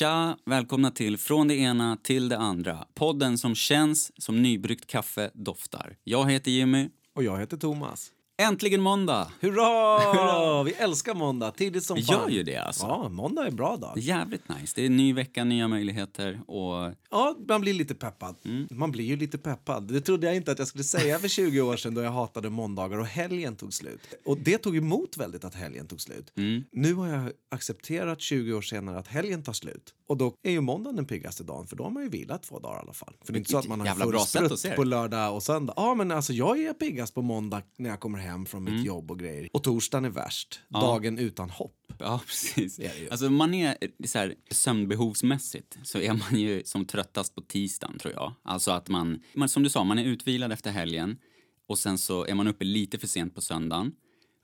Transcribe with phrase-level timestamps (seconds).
[0.00, 0.36] Tja!
[0.46, 2.86] Välkomna till Från det ena till det andra.
[2.94, 5.96] Podden som känns som nybryggt kaffe doftar.
[6.04, 6.88] Jag heter Jimmy.
[7.14, 8.10] Och jag heter Thomas.
[8.40, 9.32] Äntligen måndag!
[9.40, 10.62] Hurra!
[10.62, 12.20] Vi älskar måndag, tidigt som Vi fan.
[12.20, 12.86] gör ju det alltså.
[12.86, 13.98] Ja, måndag är en bra Det är dag.
[13.98, 14.72] jävligt nice.
[14.76, 18.34] Det är en ny vecka, nya möjligheter och Ja, man blir lite peppad.
[18.44, 18.68] Mm.
[18.70, 19.88] Man blir ju lite peppad.
[19.92, 22.50] Det trodde jag inte att jag skulle säga för 20 år sedan då jag hatade
[22.50, 24.00] måndagar och helgen tog slut.
[24.24, 26.32] Och det tog emot väldigt att helgen tog slut.
[26.36, 26.64] Mm.
[26.72, 29.94] Nu har jag accepterat 20 år senare att helgen tar slut.
[30.08, 32.58] Och då är ju måndagen den piggaste dagen för då har man ju vilat två
[32.58, 33.14] dagar i alla fall.
[33.24, 35.74] För det är inte så att man har full sprutt på lördag och söndag.
[35.76, 38.74] Ja, men alltså jag är piggast på måndag när jag kommer hem från Mm.
[38.74, 39.48] mitt jobb och grejer.
[39.52, 40.60] Och torsdagen är värst.
[40.68, 41.92] Dagen utan hopp.
[41.98, 42.76] Ja, precis.
[42.76, 43.10] Det det.
[43.10, 48.14] Alltså man är så här, sömnbehovsmässigt så är man ju som tröttast på tisdagen tror
[48.14, 48.34] jag.
[48.42, 51.18] Alltså att man, man, som du sa, man är utvilad efter helgen
[51.66, 53.92] och sen så är man uppe lite för sent på söndagen,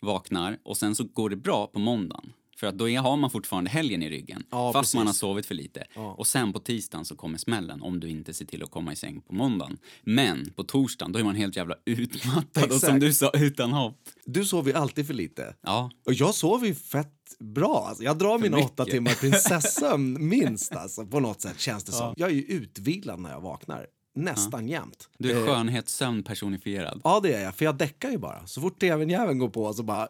[0.02, 2.32] vaknar och sen så går det bra på måndagen.
[2.56, 4.95] För att då har man fortfarande helgen i ryggen, Ja, fast precis.
[4.95, 5.84] man har sovit för lite.
[6.16, 8.96] Och sen på tisdagen så kommer smällen om du inte ser till att komma i
[8.96, 9.79] säng på måndagen.
[10.02, 13.98] Men på torsdagen, då är man helt jävla utmattad och som du sa, utan hopp.
[14.24, 15.54] Du sover ju alltid för lite.
[15.63, 17.85] Ja, Och jag sover ju fett bra.
[17.88, 18.73] Alltså, jag drar mina mycket.
[18.73, 22.15] åtta timmar prinsessömn minst alltså, på något sätt känns det som.
[22.16, 23.87] Jag är ju utvilad när jag vaknar.
[24.15, 25.09] Nästan jämt.
[25.18, 27.01] du är Eh, skönhetssömn personifierad.
[27.04, 27.54] Ja, det är jag.
[27.54, 28.46] För jag däckar ju bara.
[28.46, 30.09] Så fort tv-jäveln går på så bara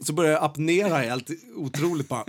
[0.00, 2.24] så börjar jag apnera helt otroligt bara.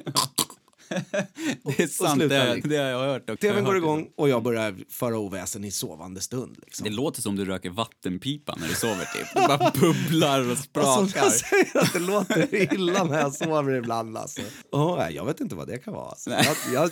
[1.63, 2.69] Det är sant, det, liksom.
[2.71, 3.47] det har jag hört också.
[3.47, 6.57] TVn går igång och jag börjar föra oväsen i sovande stund.
[6.65, 6.83] Liksom.
[6.83, 9.27] Det låter som du röker vattenpipa när du sover typ.
[9.33, 10.63] Det bara bubblar och Alltså,
[11.07, 11.23] sprakar.
[11.23, 14.17] jag säger att det låter illa när jag sover ibland.
[14.17, 14.41] Alltså.
[14.71, 16.09] Oh, jag vet inte vad det kan vara.
[16.09, 16.29] Alltså.
[16.29, 16.91] Jag, jag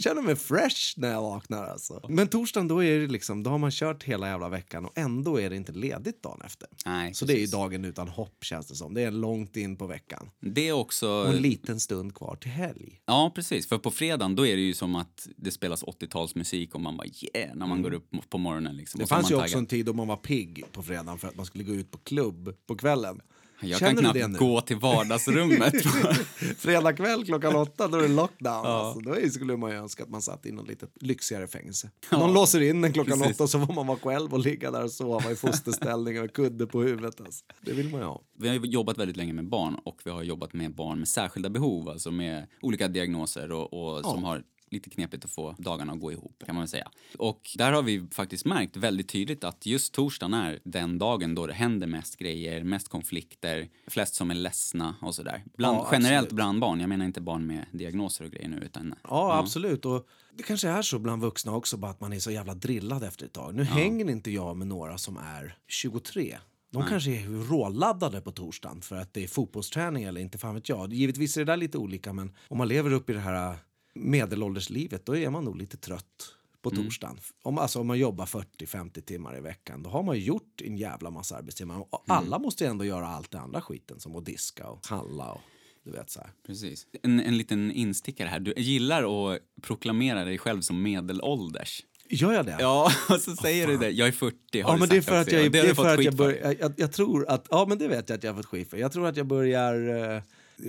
[0.00, 1.64] känner mig fresh när jag vaknar.
[1.66, 2.00] Alltså.
[2.08, 5.40] Men torsdagen, då, är det liksom, då har man kört hela jävla veckan och ändå
[5.40, 6.68] är det inte ledigt dagen efter.
[6.86, 7.52] Nej, Så det är ju precis.
[7.52, 8.94] dagen utan hopp känns det som.
[8.94, 10.30] Det är långt in på veckan.
[10.40, 11.08] Det är också...
[11.08, 13.00] Och en liten stund kvar till helg.
[13.06, 13.68] Ja, precis.
[13.68, 17.06] För på fredagen då är det ju som att det spelas 80-talsmusik och man bara
[17.06, 18.76] yeah när man går upp på morgonen.
[18.76, 19.00] Liksom.
[19.00, 21.46] Det fanns ju också en tid då man var pigg på fredagen för att man
[21.46, 23.20] skulle gå ut på klubb på kvällen.
[23.60, 25.74] Jag Känner kan knappt gå till vardagsrummet.
[26.58, 28.66] Fredag kväll klockan åtta, då är det lockdown.
[28.66, 31.90] Alltså, då skulle man ju önska att man satt i något lite lyxigare fängelse.
[32.10, 33.36] Någon låser in en klockan Precis.
[33.36, 36.32] åtta och så får man vara själv och ligga där och sova i fosterställning med
[36.32, 37.20] kudde på huvudet.
[37.20, 37.44] Alltså.
[37.60, 38.22] Det vill man ju ha.
[38.38, 41.50] vi har jobbat väldigt länge med barn och vi har jobbat med barn med särskilda
[41.50, 44.42] behov, alltså med olika diagnoser och, och som har
[44.74, 46.90] lite knepigt att få dagarna att gå ihop kan man väl säga.
[47.18, 51.46] Och där har vi faktiskt märkt väldigt tydligt att just torsdagen är den dagen då
[51.46, 55.44] det händer mest grejer, mest konflikter, flest som är ledsna och sådär.
[55.56, 58.94] Bland, Ja, generellt bland barn, jag menar inte barn med diagnoser och grejer nu utan
[59.08, 59.84] Ja, absolut.
[59.84, 63.04] Och det kanske är så bland vuxna också, bara att man är så jävla drillad
[63.04, 63.54] efter ett tag.
[63.54, 66.38] Nu hänger inte jag med några som är 23.
[66.70, 70.68] De kanske är råladdade på torsdagen för att det är fotbollsträning eller inte fan vet
[70.68, 70.92] jag.
[70.92, 73.56] Givetvis är det där lite olika men om man lever upp i det här
[73.94, 77.18] medelålderslivet då är man nog lite trött på torsdagen.
[77.42, 81.10] Om, alltså om man jobbar 40-50 timmar i veckan då har man gjort en jävla
[81.10, 81.86] massa arbetstimmar.
[81.90, 85.32] Och alla måste ju ändå göra allt det andra skiten som att diska och handla
[85.32, 85.40] och
[85.84, 86.30] du vet så här.
[86.46, 86.86] Precis.
[87.02, 88.40] En, en liten instickare här.
[88.40, 91.82] Du gillar att proklamera dig själv som medelålders.
[92.08, 92.56] Gör jag det?
[92.60, 93.90] Ja, och så säger du det.
[93.90, 96.04] Jag är 40 har Ja, men det är för att jag, det är för att
[96.04, 98.36] jag, bör, jag, jag, jag tror att, ja men det vet jag att jag har
[98.36, 98.76] fått skit för.
[98.76, 100.22] Jag tror att jag börjar eh,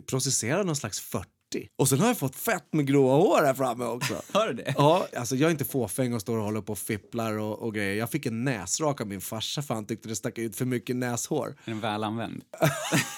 [0.05, 1.29] processera någon slags 40.
[1.77, 4.21] Och sen har jag fått fett med gråa hår här framme också.
[4.31, 4.73] Har du det?
[4.77, 7.73] Ja, alltså jag är inte fåfäng och står och håller på och fipplar och, och
[7.73, 7.95] grejer.
[7.95, 10.95] Jag fick en näsrak av min farsa för han tyckte det stack ut för mycket
[10.95, 11.47] näshår.
[11.65, 12.41] Är den väl använd?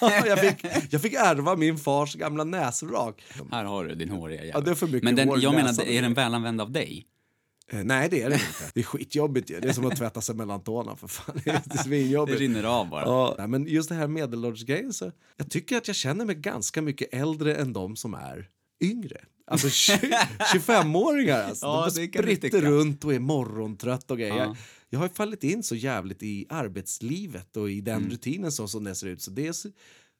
[0.00, 3.22] jag, fick, jag fick ärva min fars gamla näsrak.
[3.50, 4.52] Här har du din håriga jävel.
[4.54, 6.72] Ja, det är för mycket Men den, hår jag menar, är den väl använd av
[6.72, 7.06] dig?
[7.70, 8.70] Eh, nej, det är det inte.
[8.74, 9.48] Det är skitjobbigt.
[9.48, 11.40] Det är som att tvätta sig mellan tårna för fan.
[11.44, 13.04] Det är Det rinner av bara.
[13.04, 16.82] Ja, nej, men just det här medelåldersgrejen så jag tycker att jag känner mig ganska
[16.82, 18.48] mycket äldre än de som är
[18.82, 19.20] yngre.
[19.50, 21.66] Alltså 25-åringar alltså.
[21.66, 24.36] Ja, de spritter runt och är morgontrött och grejer.
[24.36, 24.56] Ja.
[24.90, 28.10] Jag, har fallit in så jävligt i arbetslivet och i den Mm.
[28.10, 29.56] rutinen så som det ser ut så det,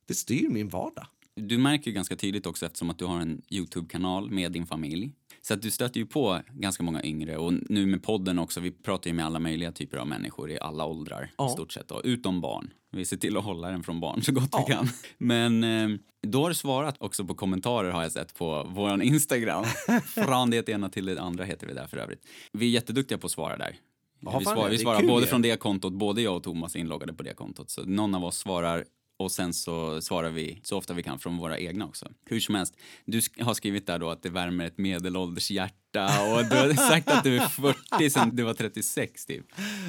[0.06, 1.06] det styr min vardag.
[1.38, 5.10] Du märker ju ganska tydligt också eftersom att du har en Youtube-kanal med din familj.
[5.42, 8.70] Så att du stöter ju på ganska många yngre och nu med podden också, vi
[8.70, 11.48] pratar ju med alla möjliga typer av människor i alla åldrar Ja.
[11.48, 12.70] i stort sett då, utom barn.
[12.92, 14.88] Vi ser till att hålla den från barn så gott vi kan.
[15.18, 19.64] Men eh, då har du svarat också på kommentarer har jag sett på våran Instagram.
[20.04, 22.26] Från det ena till det andra heter vi där för övrigt.
[22.52, 23.76] Vi är jätteduktiga på att svara där.
[24.20, 25.26] Ja, vi svarar, det vi svarar både ju.
[25.26, 27.70] från det kontot, både jag och Thomas är inloggade på det kontot.
[27.70, 28.84] Så någon av oss svarar
[29.18, 32.08] och sen så svarar vi så ofta vi kan från våra egna också.
[32.24, 32.74] Hur som helst,
[33.04, 37.10] du har skrivit där då att det värmer ett medelålders hjärta och du har sagt
[37.10, 39.46] att du är 40 sen du var 36 typ.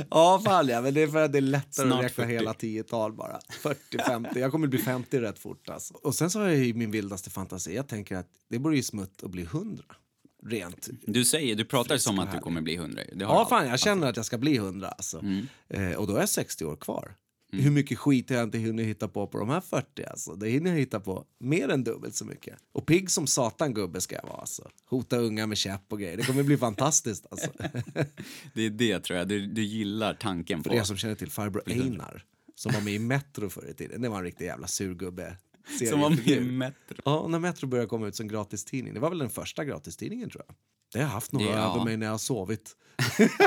[0.09, 2.33] Ja, fan ja, men det är för att det är lättare Snart att räkna 40.
[2.33, 3.39] hela tiotal bara.
[3.49, 4.39] 40, 50.
[4.39, 5.93] Jag kommer bli 50 rätt fort alltså.
[5.93, 7.75] Och sen så har jag ju min vildaste fantasi.
[7.75, 9.83] Jag tänker att det borde ju smutt att bli 100.
[10.45, 10.89] Rent.
[11.07, 13.01] Du säger, du pratar som att du kommer bli 100.
[13.13, 15.19] Det har Ja, fan, jag känner att jag ska bli 100 alltså.
[15.19, 15.47] Mm.
[15.67, 17.15] Eh, och då är jag 60 år kvar.
[17.51, 20.35] Hur mycket skit jag inte hunnit hitta på på de här 40 alltså.
[20.35, 22.57] Det hinner jag hitta på mer än dubbelt så mycket.
[22.71, 24.69] Och pigg som satan gubbe ska jag vara alltså.
[24.85, 26.17] Hota unga med käpp och grejer.
[26.17, 27.51] Det kommer bli fantastiskt alltså.
[28.53, 30.75] Det är det tror jag, du, du gillar tanken För på.
[30.75, 32.25] er som känner till farbror Einar
[32.55, 34.01] som var med i Metro förr i tiden.
[34.01, 35.37] Det var en riktig jävla surgubbe.
[35.89, 36.39] Som var med i.
[36.39, 37.01] Metro.
[37.05, 38.93] Ja, när Metro började komma ut som gratistidning.
[38.93, 40.55] Det var väl den första gratistidningen tror jag.
[40.93, 41.71] Det har jag haft några ja.
[41.75, 42.75] över mig när jag har sovit.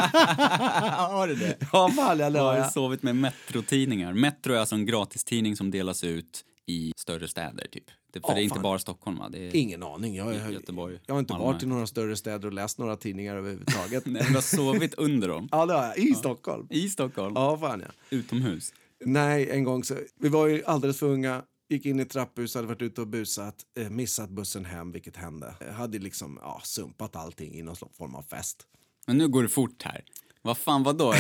[1.11, 1.57] Har du det?
[1.73, 2.69] Ja, fan, jag Jag har lovar.
[2.69, 4.13] sovit med Metro-tidningar.
[4.13, 7.85] Metro är alltså en gratistidning som delas ut i större städer typ.
[8.13, 8.63] Det, för Ja, det är inte fan.
[8.63, 9.31] bara Stockholm va?
[9.53, 10.15] Ingen aning.
[10.17, 11.47] Jag, jag, Göteborg, jag har inte Malmö.
[11.47, 14.07] varit i några större städer och läst några tidningar överhuvudtaget.
[14.07, 15.49] Nej, du har sovit under dem.
[15.53, 15.99] ja, det har jag.
[15.99, 16.67] I Stockholm.
[16.71, 17.33] I Stockholm.
[17.37, 17.93] Ja, fan ja.
[18.17, 18.73] Utomhus.
[19.05, 19.95] Nej, en gång så...
[20.21, 21.43] Vi var ju alldeles för unga.
[21.73, 25.17] Gick in i ett trapphus, hade varit ute och busat, eh, missat bussen hem, vilket
[25.17, 25.55] hände.
[25.61, 28.67] Jag hade liksom ja, sumpat allting i någon form av fest.
[29.07, 30.05] Men nu går det fort här.
[30.43, 31.07] Vad fan, vadå?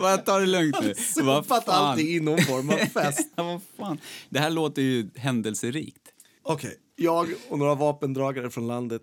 [0.00, 0.94] Vad ta det lugnt nu.
[1.22, 3.32] Vad Sumpat allting i någon form av fest.
[3.36, 3.98] Vad fan.
[4.28, 6.02] Det här låter ju händelserikt.
[6.42, 9.02] Okej, jag och några vapendragare från landet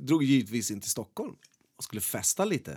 [0.00, 1.34] drog givetvis in till Stockholm
[1.78, 2.72] och skulle festa lite.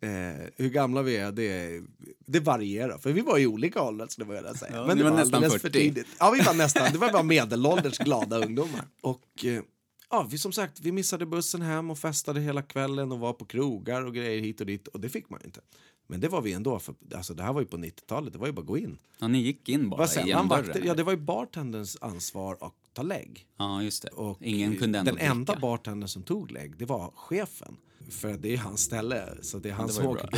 [0.00, 0.10] Eh,
[0.56, 1.82] hur gamla vi är, det,
[2.26, 2.98] det varierar.
[2.98, 4.76] För vi var i olika åldrar, var jag säga.
[4.76, 5.62] Ja, Men det var nästan alldeles 40.
[5.62, 6.06] För tidigt.
[6.18, 6.92] Ja, vi var nästan.
[6.92, 8.84] Det var bara medelålders glada ungdomar.
[9.00, 9.62] Och eh,
[10.10, 13.44] ja, vi som sagt, vi missade bussen hem och festade hela kvällen och var på
[13.44, 14.88] krogar och grejer hit och dit.
[14.88, 15.60] Och det fick man inte.
[16.06, 18.46] Men det var vi ändå, för alltså, det här var ju på 90-talet, det var
[18.46, 18.98] ju bara gå in.
[19.18, 20.66] Ja, ni gick in bara var genom dörren.
[20.66, 23.46] vakter, ja det var ju bartenderns ansvar att ta lägg.
[23.58, 24.08] Ja, just det.
[24.08, 25.60] Och Ingen kunde ändå Den enda dricka.
[25.60, 27.76] bartendern som tog lägg, det var chefen.
[28.10, 30.36] För det är hans ställe, så det är han som åker på.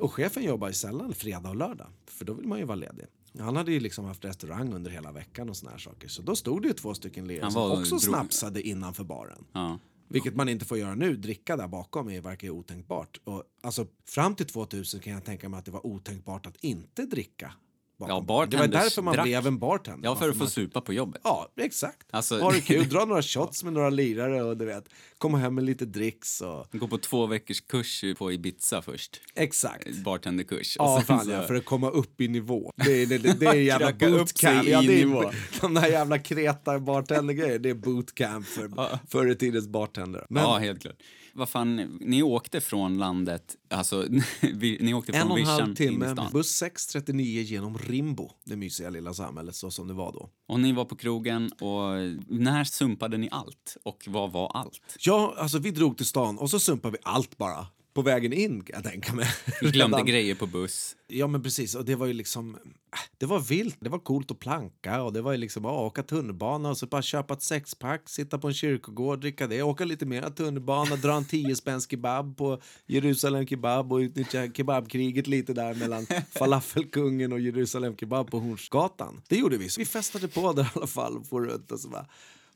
[0.00, 3.06] Och chefen jobbar ju sällan fredag och lördag, för då vill man ju vara ledig.
[3.38, 6.08] Han hade ju liksom haft restaurang under hela veckan och såna här saker.
[6.08, 9.44] Så då stod det ju två stycken lirare som också drog- snapsade innanför baren.
[9.52, 9.78] Ja.
[10.08, 11.16] Vilket man inte får göra nu.
[11.16, 13.20] Dricka där bakom är, verkar ju otänkbart.
[13.24, 17.02] Och, alltså, fram till 2000 kan jag tänka mig att det var otänkbart att inte
[17.06, 17.52] dricka.
[17.98, 19.24] Bakom Ja, det var därför man drack.
[19.24, 20.08] blev en bartender.
[20.08, 21.20] ja, för att få man- supa på jobbet.
[21.24, 22.06] Ja, exakt.
[22.10, 24.84] Alltså- Ha det kul, dra några shots med några lirare och du vet,
[25.18, 26.66] komma hem med lite dricks och...
[26.72, 29.20] Gå på två veckors kurs på Ibiza först.
[29.34, 29.96] Exakt.
[30.04, 30.76] Bartenderkurs.
[30.78, 32.72] Ja, fan så- ja, för att komma upp i nivå.
[32.76, 34.68] Det är, det, det, det är jävla bootcamp.
[34.68, 38.70] Ja, det är, de där jävla kreta bartendergrejer, det är bootcamp för
[39.10, 40.26] förr i tidens bartender.
[40.30, 40.96] Men Ja, helt klart.
[41.32, 44.06] Vad fan, ni åkte från landet, alltså
[44.80, 46.32] ni åkte en från och en halv timme, stan.
[46.32, 50.30] buss 639 genom Rimbo, det mysiga lilla samhället så som det var då.
[50.48, 51.92] Och ni var på krogen och
[52.28, 53.76] när sumpade ni allt?
[53.82, 54.80] Och vad var allt?
[54.98, 57.66] Ja, alltså vi drog till stan och så sumpade vi allt bara.
[57.98, 59.26] På vägen in kan jag tänka mig.
[59.62, 60.96] Ni glömde grejer på buss.
[61.06, 64.30] Ja men precis, och det var ju liksom, äh, det var vilt, det var coolt
[64.30, 67.42] att planka och det var ju liksom ja, åka tunnelbana och så bara köpa ett
[67.42, 71.90] sexpack, sitta på en kyrkogård, dricka det, åka lite mer tunnelbana, dra en 10 spänns
[71.90, 78.38] kebab på Jerusalem kebab och utnyttja kebabkriget lite där mellan falafelkungen och Jerusalem kebab på
[78.38, 79.22] Hornsgatan.
[79.28, 81.80] Det gjorde vi, så vi festade på där i alla fall och for runt och
[81.80, 82.06] så bara,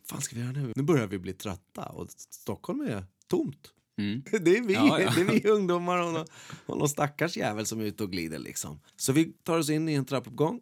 [0.07, 0.73] fan ska vi göra nu?
[0.77, 3.73] Nu börjar vi bli trötta och Stockholm är tomt.
[3.99, 4.23] Mm.
[4.45, 5.13] Det är vi, Ja, ja.
[5.15, 6.27] det är vi ungdomar och någon,
[6.67, 8.39] och någon stackars jävel som är ute och glider.
[8.39, 8.81] Liksom.
[8.97, 10.61] Så vi tar oss in i en trappuppgång.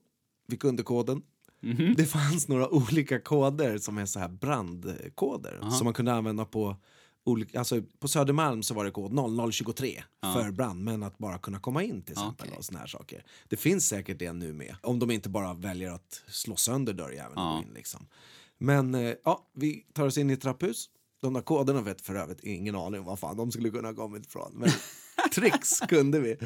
[0.49, 1.23] Vi kunde koden.
[1.63, 1.95] Mhm.
[1.97, 6.77] Det fanns några olika koder som är så här brandkoder som man kunde använda på
[7.25, 9.13] olika, alltså på Södermalm så var det kod
[9.53, 10.03] 0023
[10.35, 12.47] för brandmän att bara kunna komma in till exempel.
[12.47, 12.59] Okej.
[12.59, 13.25] Och såna här saker.
[13.49, 14.77] Det finns säkert det nu med.
[14.83, 17.63] Om de inte bara väljer att slå sönder dörrjäveln och Ja.
[17.69, 17.75] in.
[17.75, 18.07] Liksom.
[18.59, 20.87] Men eh, ja, vi tar oss in i ett trapphus.
[21.21, 23.95] De där koderna vet för övrigt ingen aning om vad fan de skulle kunna ha
[23.95, 24.53] kommit ifrån.
[24.55, 24.71] Men
[25.35, 26.37] tricks kunde vi.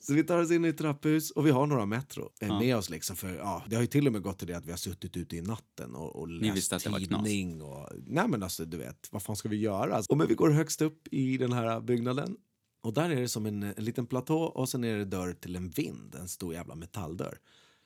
[0.00, 2.76] Så vi tar oss in i ett trapphus och vi har några Metro eh, med
[2.76, 2.90] oss.
[2.90, 4.78] Liksom för, ja, det har ju till och med gått till det att vi har
[4.78, 7.62] suttit ute i natten och, och läst var tidning.
[7.62, 10.02] Och, nej men alltså du vet, vad fan ska vi göra?
[10.08, 12.36] Och men vi går högst upp i den här byggnaden.
[12.82, 15.56] Och där är det som en, en liten platå och sen är det dörr till
[15.56, 17.38] en vind, en stor jävla metalldörr.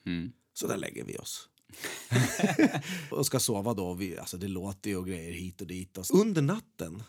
[0.07, 0.33] Mm.
[0.53, 1.49] Så där lägger vi oss.
[3.11, 3.95] och ska sova då.
[3.95, 5.99] Vi, alltså det låter ju och grejer hit och dit.
[5.99, 7.03] Och under natten,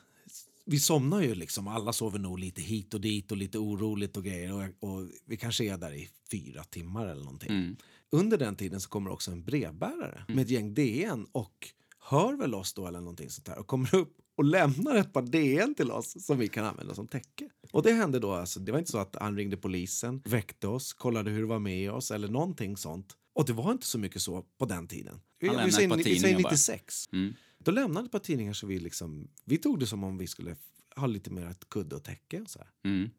[0.66, 1.68] vi somnar ju liksom.
[1.68, 4.54] Alla sover nog lite hit och dit och lite oroligt och grejer.
[4.54, 7.50] Och, och vi kanske är där i fyra timmar eller någonting.
[7.50, 7.76] Mm.
[8.12, 12.56] Under den tiden så kommer också en brevbärare med ett gäng DN och hör väl
[12.56, 15.92] oss då eller någonting sånt där och kommer upp och lämnar ett par DN till
[15.92, 17.50] oss som vi kan använda som täcke.
[17.72, 20.94] Och det hände då, alltså, det var inte så att han ringde polisen, väckte oss,
[20.94, 23.16] kollade hur det var med oss eller någonting sånt.
[23.38, 25.20] Och det var inte så mycket så på den tiden.
[25.40, 26.52] Vi, lämnade vi, ett säger, vi säger tidningar bara.
[26.52, 27.10] 96.
[27.14, 27.34] Mm.
[27.60, 30.56] Då lämnade ett par tidningar så vi liksom, vi tog det som om vi skulle
[30.96, 32.60] ha lite mer ett kudde och täcke och så.
[32.86, 33.10] Mm.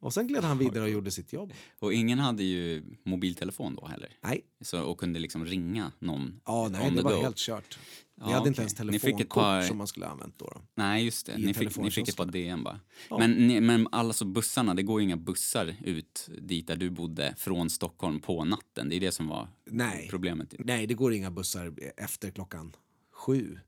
[0.00, 1.52] Och sen gled han vidare och gjorde sitt jobb.
[1.78, 4.18] Och ingen hade ju mobiltelefon då heller.
[4.22, 7.22] Nej, Så, och kunde liksom ringa någon ja, nej det var go.
[7.22, 7.78] helt kört.
[8.18, 8.62] Vi Ja, hade inte okej.
[8.62, 10.44] ens telefonkort par- som man skulle ha använt då.
[10.54, 10.60] då.
[10.74, 11.38] Nej, just det.
[11.38, 12.26] Ni fick, ni fick ett par.
[12.26, 12.80] DM bara.
[13.10, 13.18] Ja.
[13.18, 17.34] Men, ni, men alltså bussarna, det går ju inga bussar ut dit där du bodde
[17.38, 18.88] från Stockholm på natten.
[18.88, 20.06] Det är det som var Nej.
[20.10, 20.54] problemet.
[20.58, 22.76] Nej, det går inga bussar efter klockan
[23.12, 23.58] sju.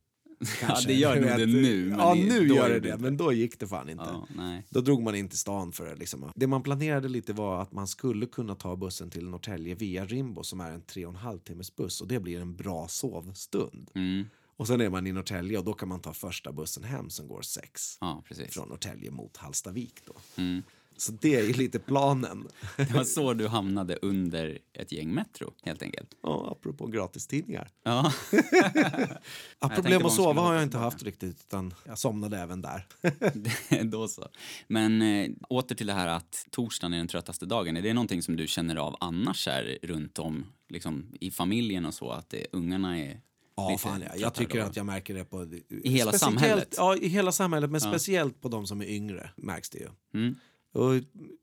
[0.63, 1.89] Ja, det gör nog det nu.
[1.99, 3.03] Ja, det- nu gör det det, inte.
[3.03, 4.05] men då gick det fan inte.
[4.37, 4.63] Ja.
[4.71, 5.95] Då drog man in till stan för det.
[5.95, 6.33] Liksom.
[6.35, 10.43] Det man planerade lite var att man skulle kunna ta bussen till Norrtälje via Rimbo
[10.45, 13.91] som är en tre och en halv timmes buss och det blir en bra sovstund.
[13.95, 14.25] Mm.
[14.59, 17.29] Och sen är man i Norrtälje och då kan man ta första bussen hem som
[17.29, 20.15] går sex Ja, från Norrtälje mot Hallstavik då.
[20.37, 20.63] Mm.
[20.97, 22.49] Så det är ju lite planen.
[22.77, 26.15] Det var så du hamnade under ett gäng Metro, helt enkelt.
[26.23, 27.71] Ja, apropå gratistidningar.
[27.83, 28.13] Ja,
[29.75, 32.87] problem att sova har jag inte haft riktigt utan jag somnade även där.
[33.85, 34.29] då så.
[34.67, 37.77] Men eh, åter till det här att torsdagen är den tröttaste dagen.
[37.77, 41.95] Är det någonting som du känner av annars här runt om, liksom i familjen och
[41.95, 43.21] så, att det, ungarna är
[43.71, 44.17] Ja, fan, ja.
[44.17, 44.65] Jag tycker då?
[44.65, 45.45] att jag märker det på...
[45.69, 46.75] I hela samhället?
[46.77, 47.89] Ja, i hela samhället, men Ja.
[47.91, 49.89] speciellt på de som är yngre märks det ju.
[50.15, 50.35] Mm.
[50.73, 50.93] Och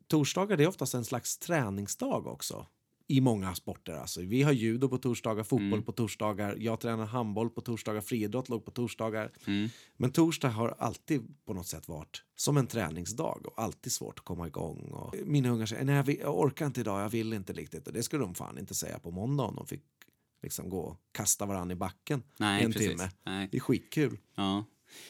[0.08, 2.66] torsdagar är oftast en slags träningsdag också.
[3.08, 3.94] I många sporter.
[3.94, 4.22] Alltså.
[4.22, 5.84] Vi har judo på torsdagar, fotboll Mm.
[5.84, 9.32] på torsdagar, jag tränar handboll på torsdagar, friidrott låg på torsdagar.
[9.48, 9.70] Mm.
[9.98, 14.26] Men torsdag har alltid på något sätt varit som en träningsdag och alltid svårt att
[14.26, 14.92] komma igång.
[14.92, 17.88] Och mina ungar säger nej jag, vill, jag orkar inte idag, jag vill inte riktigt.
[17.88, 19.84] Och det skulle de fan inte säga på måndag om de fick
[20.46, 22.90] liksom gå och kasta varandra i backen Nej, en precis.
[22.90, 23.10] timme.
[23.26, 23.48] Nej.
[23.52, 24.18] Det är skitkul.
[24.36, 24.66] Ja.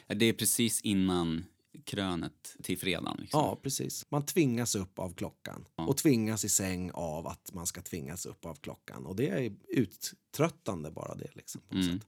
[0.08, 1.46] Det är precis innan
[1.86, 3.18] krönet till fredagen.
[3.22, 3.40] Liksom.
[3.40, 4.06] Ja, precis.
[4.10, 5.86] Man tvingas upp av klockan Ja.
[5.86, 9.06] och tvingas i säng av att man ska tvingas upp av klockan.
[9.06, 11.62] Och det är uttröttande bara det liksom.
[11.70, 11.88] På Mm.
[12.00, 12.08] sätt.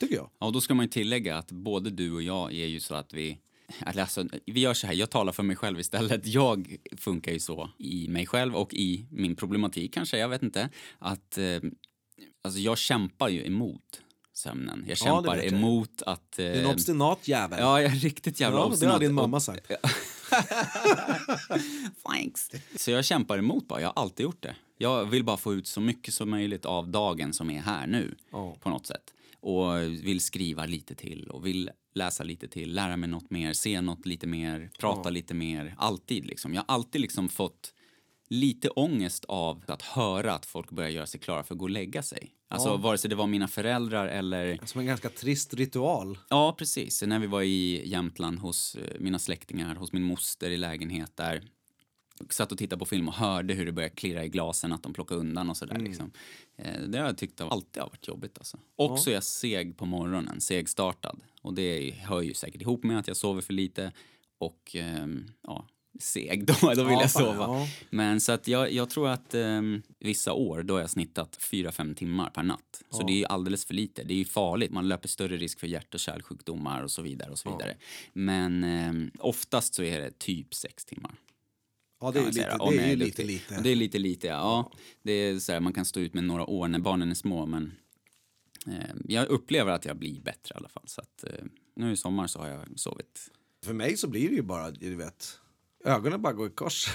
[0.00, 0.30] Tycker jag.
[0.38, 2.94] Ja, och då ska man ju tillägga att både du och jag är ju så
[2.94, 3.38] att vi
[3.80, 6.26] Alltså, vi gör så här, jag talar för mig själv istället.
[6.26, 10.70] Jag funkar ju så i mig själv och i min problematik kanske, jag vet inte.
[10.98, 11.60] Att, eh,
[12.44, 14.00] alltså jag kämpar ju emot
[14.32, 14.78] sömnen.
[14.86, 15.46] Jag Ja, kämpar jag.
[15.46, 16.38] emot att...
[16.38, 17.58] Eh, Det är en obstinat jävel.
[17.60, 19.00] Ja, jag är riktigt jävla Ja, det har obstinat.
[19.00, 19.70] din mamma sagt.
[22.06, 22.50] Thanks.
[22.76, 24.56] Så jag kämpar emot bara, jag har alltid gjort det.
[24.78, 28.16] Jag vill bara få ut så mycket som möjligt av dagen som är här nu
[28.32, 28.56] Ja.
[28.60, 29.14] på något sätt.
[29.40, 33.80] Och vill skriva lite till och vill läsa lite till, lära mig något mer, se
[33.80, 35.10] något lite mer, prata Ja.
[35.10, 35.74] lite mer.
[35.78, 36.54] Alltid liksom.
[36.54, 37.73] Jag har alltid liksom fått
[38.28, 41.70] lite ångest av att höra att folk börjar göra sig klara för att gå och
[41.70, 42.30] lägga sig.
[42.48, 42.76] Alltså Ja.
[42.76, 46.18] vare sig det var mina föräldrar eller Som en ganska trist ritual.
[46.28, 47.02] Ja, precis.
[47.02, 51.42] När vi var i Jämtland hos eh, mina släktingar, hos min moster i lägenhet där.
[52.30, 54.92] Satt och tittade på film och hörde hur det började klirra i glasen, att de
[54.92, 55.78] plockade undan och sådär.
[55.78, 56.10] Liksom.
[56.56, 58.38] Eh, Det har jag tyckt alltid har varit jobbigt.
[58.38, 58.58] Alltså.
[58.76, 58.96] Och Ja.
[58.96, 61.20] så är jag seg på morgonen, segstartad.
[61.42, 63.92] Och det hör ju säkert ihop med att jag sover för lite
[64.38, 65.66] och ehm, ja,
[66.00, 66.46] seg.
[66.46, 67.34] Då, då vill Ja, jag sova.
[67.38, 67.68] ja.
[67.90, 71.94] Men så att jag, jag tror att ehm, vissa år då har jag snittat 4-5
[71.94, 72.82] timmar per natt.
[72.90, 73.06] Så Ja.
[73.06, 74.04] det är ju alldeles för lite.
[74.04, 74.70] Det är ju farligt.
[74.70, 77.30] Man löper större risk för hjärt och kärlsjukdomar och så vidare.
[77.30, 77.76] och så vidare.
[78.12, 81.14] Men ehm, oftast så är det typ 6 timmar.
[82.00, 83.60] Ja, det är, lite, det Om är ju lite lite.
[83.60, 84.34] Det är lite lite, ja.
[84.72, 84.78] ja.
[85.02, 87.46] Det är så här, man kan stå ut med några år när barnen är små,
[87.46, 87.72] men
[88.66, 90.82] eh, jag upplever att jag blir bättre i alla fall.
[90.86, 91.44] Så att, eh,
[91.76, 93.30] nu i sommar så har jag sovit.
[93.64, 95.40] För mig så blir det ju bara, du vet,
[95.84, 96.86] ögonen bara går i kors.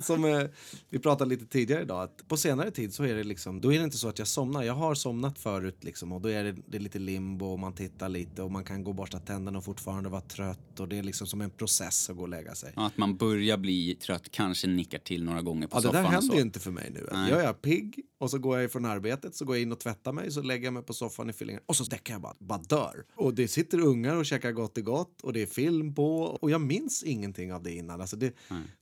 [0.00, 0.42] Som eh,
[0.90, 3.78] vi pratade lite tidigare idag, att på senare tid så är det liksom, då är
[3.78, 4.62] det inte så att jag somnar.
[4.62, 7.72] Jag har somnat förut liksom och då är det, det är lite limbo och man
[7.74, 10.98] tittar lite och man kan gå och borsta tänderna och fortfarande vara trött och det
[10.98, 12.72] är liksom som en process att gå och lägga sig.
[12.76, 16.02] Ja, Att man börjar bli trött, kanske nickar till några gånger på Ja, det soffan.
[16.02, 17.08] där och händer ju inte för mig nu.
[17.12, 17.30] Nej.
[17.30, 20.12] Jag är pigg och så går jag ifrån arbetet, så går jag in och tvättar
[20.12, 22.58] mig, så lägger jag mig på soffan i fyllningen och så däckar jag bara, bara
[22.58, 23.04] dör.
[23.14, 26.50] Och det sitter ungar och käkar gott i gott och det är film på och
[26.50, 28.00] jag minns ingenting av det innan.
[28.00, 28.34] Alltså det,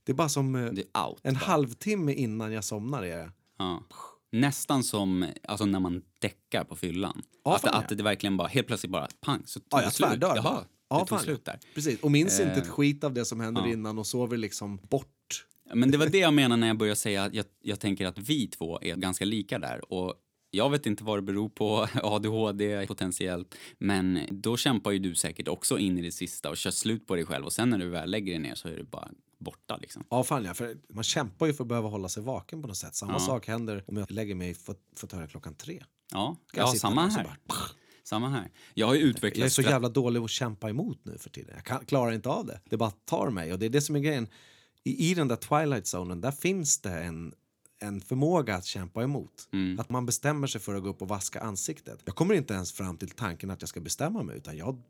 [0.03, 0.69] det är bara som eh, är
[1.07, 1.19] out.
[1.23, 1.39] en bara.
[1.39, 3.03] halvtimme innan jag somnar.
[3.03, 3.31] Är.
[3.57, 3.83] Ja.
[4.31, 7.21] Nästan som alltså, när man däckar på fyllan.
[7.43, 10.09] Ja, att, att det verkligen bara helt plötsligt bara pang så tog Ja, jag slut.
[10.09, 10.35] tvärdör.
[10.35, 11.59] Jaha, Ja, det tog slut där.
[11.75, 13.67] Precis, och minns inte ett Eh, skit av det som händer ja.
[13.67, 15.45] innan och sover liksom bort.
[15.73, 18.17] Men det var det jag menade när jag började säga att jag, jag tänker att
[18.17, 19.93] vi två är ganska lika där.
[19.93, 20.13] Och
[20.51, 25.47] jag vet inte vad det beror på, ADHD potentiellt, men då kämpar ju du säkert
[25.47, 27.89] också in i det sista och kör slut på dig själv och sen när du
[27.89, 29.09] väl lägger dig ner så är du bara
[29.39, 30.03] borta liksom.
[30.09, 32.77] Ja, fan ja, för man kämpar ju för att behöva hålla sig vaken på något
[32.77, 32.95] sätt.
[32.95, 33.19] Samma Ja.
[33.19, 35.83] sak händer om jag lägger mig i fot- fåtöljen klockan tre.
[36.11, 37.23] Ja, ja samma här.
[37.23, 37.55] bara-
[38.03, 38.51] Samma här.
[38.73, 39.37] Jag har ju utvecklat...
[39.37, 41.51] Jag är så jävla dålig att kämpa emot nu för tiden.
[41.55, 42.59] Jag kan, klarar inte av det.
[42.69, 43.53] Det bara tar mig.
[43.53, 44.27] Och det är det som är grejen.
[44.87, 47.33] I, i den där twilight zonen, där finns det en,
[47.81, 49.49] en förmåga att kämpa emot.
[49.53, 49.79] Mm.
[49.79, 51.99] Att man bestämmer sig för att gå upp och vaska ansiktet.
[52.05, 54.81] Jag kommer inte ens fram till tanken att jag ska bestämma mig, utan jag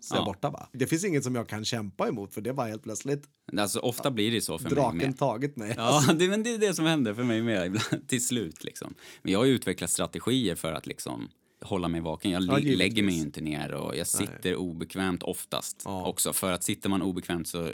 [0.00, 0.68] så jag borta bara.
[0.72, 3.22] Det finns inget som jag kan kämpa emot för det var helt plötsligt
[3.58, 5.18] Alltså ofta blir det så för mig draken med.
[5.18, 5.74] tagit mig.
[5.76, 8.94] Ja, det, men det är det som händer för mig med ibland, till slut liksom.
[9.22, 11.28] Men jag har utvecklat strategier för att liksom
[11.60, 12.30] hålla mig vaken.
[12.30, 16.06] Jag Ja, lägger mig ju inte ner och jag sitter obekvämt oftast Ja.
[16.06, 16.32] också.
[16.32, 17.72] För att sitter man obekvämt så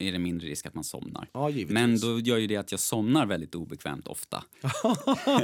[0.00, 1.28] är det mindre risk att man somnar.
[1.32, 1.50] Ja.
[1.68, 4.44] Men då gör ju det att jag somnar väldigt obekvämt ofta.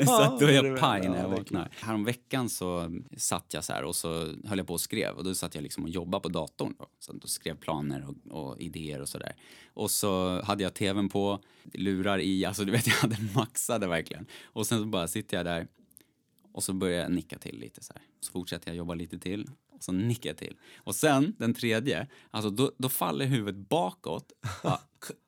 [0.07, 1.69] så att då är jag paj när jag vaknar.
[1.81, 5.35] Häromveckan så satt jag så här och så höll jag på och skrev och då
[5.35, 6.75] satt jag liksom och jobbade på datorn.
[6.79, 6.87] Då.
[6.99, 9.37] Så då skrev planer och, och idéer och sådär.
[9.75, 11.41] Och så hade jag tvn på,
[11.73, 14.27] lurar i, alltså du vet jag hade maxade verkligen.
[14.45, 15.67] Och sen så bara sitter jag där
[16.53, 18.03] och så börjar jag nicka till lite så här.
[18.21, 20.57] Så fortsätter jag jobba lite till och så nickar jag till.
[20.77, 24.33] Och sen den tredje, alltså då, då faller huvudet bakåt.
[24.63, 24.81] Bara,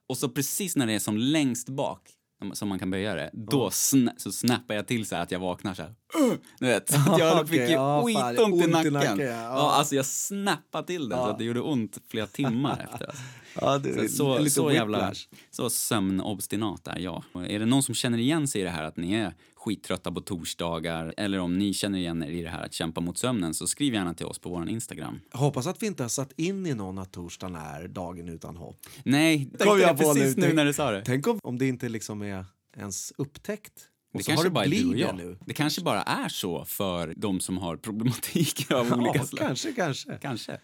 [0.08, 2.08] och så precis när det är som längst bak
[2.52, 5.74] som man kan böja det, då sna så snappar jag till så att jag vaknar
[5.74, 5.94] så här.
[6.18, 8.92] "Ugh!" Du vet, så att jag fick ju ja, skitont i nacken.
[8.92, 9.26] nacken, ja.
[9.26, 9.72] ja.
[9.72, 13.06] alltså jag snappade till det så att det gjorde ont flera timmar efter.
[13.06, 13.22] Alltså.
[13.60, 15.12] Ja, det Så, så, lite så jävla
[15.50, 17.22] så sömnobstinat är jag.
[17.34, 19.34] Är det någon som känner igen sig i det här att ni är
[19.68, 23.18] skittrötta på torsdagar eller om ni känner igen er i det här att kämpa mot
[23.18, 25.20] sömnen så skriv gärna till oss på vår Instagram.
[25.32, 28.56] Jag hoppas att vi inte har satt in i någon att torsdagen är dagen utan
[28.56, 28.76] hopp.
[29.04, 30.46] Nej, Kom jag på precis nu.
[30.48, 31.02] nu när du sa det.
[31.06, 32.44] Tänk om, om det inte liksom är
[32.76, 33.72] ens upptäckt.
[34.12, 35.38] Det kanske bara är du nu.
[35.46, 39.46] Det kanske bara är så för de som har problematik av olika Ja, slag.
[39.46, 40.18] kanske, kanske.
[40.22, 40.58] Kanske.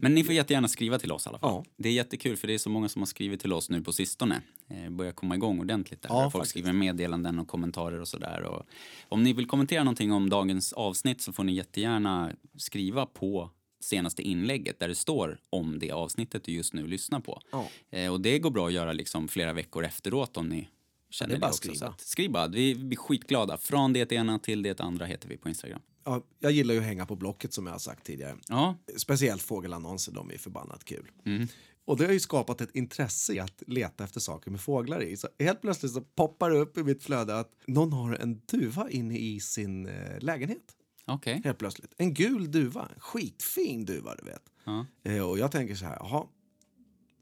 [0.00, 1.50] Men ni får jättegärna skriva till oss i alla fall.
[1.50, 1.64] Ja.
[1.76, 3.92] Det är jättekul för det är så många som har skrivit till oss nu på
[3.92, 4.42] sistone.
[4.68, 6.08] Eh, börjar komma igång ordentligt där.
[6.10, 6.50] Ja, Folk faktiskt.
[6.50, 8.42] skriver meddelanden och kommentarer och sådär.
[8.42, 8.66] Och
[9.08, 13.50] Om ni vill kommentera någonting om dagens avsnitt så får ni jättegärna skriva på
[13.80, 17.40] senaste inlägget där det står om det avsnittet du just nu lyssnar på.
[17.52, 17.68] Ja.
[17.90, 20.68] Eh, och det går bra att göra liksom flera veckor efteråt om ni
[21.10, 21.58] känner det är bara också.
[21.58, 21.86] skriva.
[21.86, 23.56] att, skriv bara, vi blir skitglada.
[23.56, 25.80] Från det ena till det andra heter vi på Instagram.
[26.06, 28.36] Ja, jag gillar ju att hänga på Blocket som jag har sagt tidigare.
[28.48, 31.10] Ja, Speciellt fågelannonser, de är förbannat kul.
[31.24, 31.48] Mm.
[31.84, 35.16] Och det har ju skapat ett intresse i att leta efter saker med fåglar i.
[35.16, 38.90] Så helt plötsligt så poppar det upp i mitt flöde att någon har en duva
[38.90, 40.76] inne i sin eh, lägenhet.
[41.06, 41.40] okej.
[41.44, 41.94] Helt plötsligt.
[41.96, 42.88] En gul duva.
[42.94, 44.42] En skitfin duva, du vet.
[44.64, 44.86] Ja.
[45.04, 46.26] Eh, och jag tänker så här, jaha.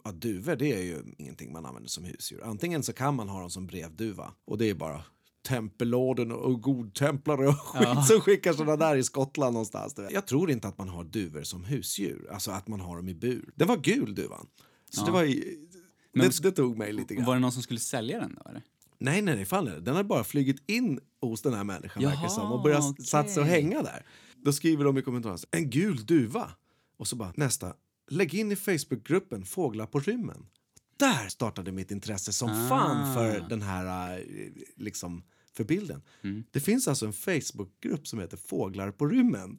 [0.05, 2.45] Ja, duvor, det är ju ingenting man använder som husdjur.
[2.45, 5.05] Antingen så kan man ha dem som brevduva och det är bara
[5.49, 9.95] tempelorden och godtemplare och skit som skickar sådana där i Skottland någonstans.
[10.11, 13.15] Jag tror inte att man har duvor som husdjur, alltså att man har dem i
[13.15, 13.51] bur.
[13.55, 14.47] Den var gul duvan.
[14.91, 15.23] Så det var
[16.13, 17.25] Men- det, det tog mig lite grann.
[17.27, 18.63] Var det någon som skulle sälja den då eller?
[18.99, 19.65] Nej, nej, nej, fan.
[19.85, 23.05] Den har bara flugit in hos den här människan Jaha, som, och börjat okej.
[23.05, 24.07] satt sig och hänga där.
[24.45, 26.51] Då skriver de i kommentarerna en gul duva.
[26.99, 27.75] Och så bara nästa,
[28.11, 30.47] lägg in i Facebookgruppen Fåglar på rymmen.
[30.97, 32.69] Där startade mitt intresse som Ah.
[32.69, 34.25] fan för den här eh,
[34.77, 35.23] liksom
[35.57, 36.03] för bilden.
[36.25, 36.45] Mm.
[36.51, 39.59] Det finns alltså en Facebookgrupp som heter Fåglar på rymmen.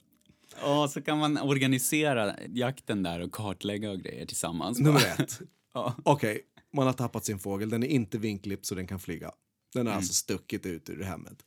[0.62, 4.80] Ja, så kan man organisera jakten där och kartlägga och grejer tillsammans.
[4.80, 5.40] Nummer ett.
[5.74, 5.96] Ja.
[6.04, 6.42] Okej,
[6.74, 7.70] man har tappat sin fågel.
[7.70, 9.32] Den är inte vinklippt så den kan flyga.
[9.74, 9.98] Den har Mm.
[9.98, 11.38] alltså stuckit ut ur hemmet.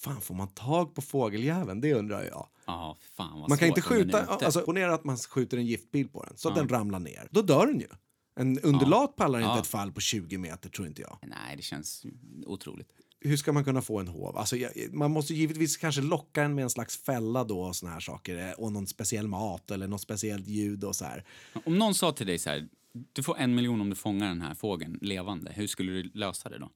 [0.00, 1.80] Fan, får man tag på fågeljäveln?
[1.80, 2.48] Det undrar jag.
[2.66, 6.24] Ja, fan vad Man kan inte skjuta, alltså ponera att man skjuter en giftpil på
[6.24, 7.28] den så att den ramlar ner.
[7.30, 7.88] Då dör den ju.
[8.36, 9.58] En undulat pallar inte Ja.
[9.60, 11.18] ett fall på 20 meter tror inte jag.
[11.22, 12.06] Nej, det känns
[12.46, 12.88] otroligt.
[13.20, 14.36] Hur ska man kunna få en hov?
[14.36, 14.56] Alltså,
[14.92, 18.48] man måste givetvis kanske locka den med en slags fälla då och såna här saker.
[18.48, 21.24] eh, Och någon speciell mat eller något speciellt ljud och så här.
[21.64, 22.68] Om någon sa till dig så här,
[23.12, 26.48] du får en miljon om du fångar den här fågeln levande, hur skulle du lösa
[26.48, 26.70] det då?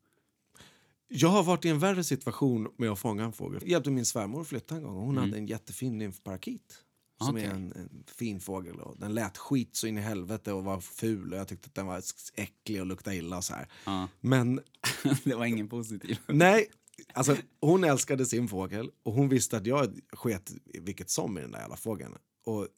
[1.09, 3.61] Jag har varit i en värre situation med att fånga en fågel.
[3.63, 6.85] Jag hjälpte min svärmor att flytta en gång och hon hade en jättefin nymfparakit.
[7.19, 7.45] Som Okej.
[7.45, 8.81] är en, en fin fågel.
[8.81, 11.33] Och den lät skit så in i helvete och var ful.
[11.33, 12.03] Och jag tyckte att den var
[12.35, 13.69] äcklig och luktade illa så här.
[13.85, 14.09] Ja.
[14.21, 14.61] Men
[15.25, 16.19] det var ingen positiv.
[16.27, 16.71] nej,
[17.13, 21.51] alltså hon älskade sin fågel och hon visste att jag sket vilket som i den
[21.51, 22.15] där jävla fågeln.
[22.45, 22.69] Och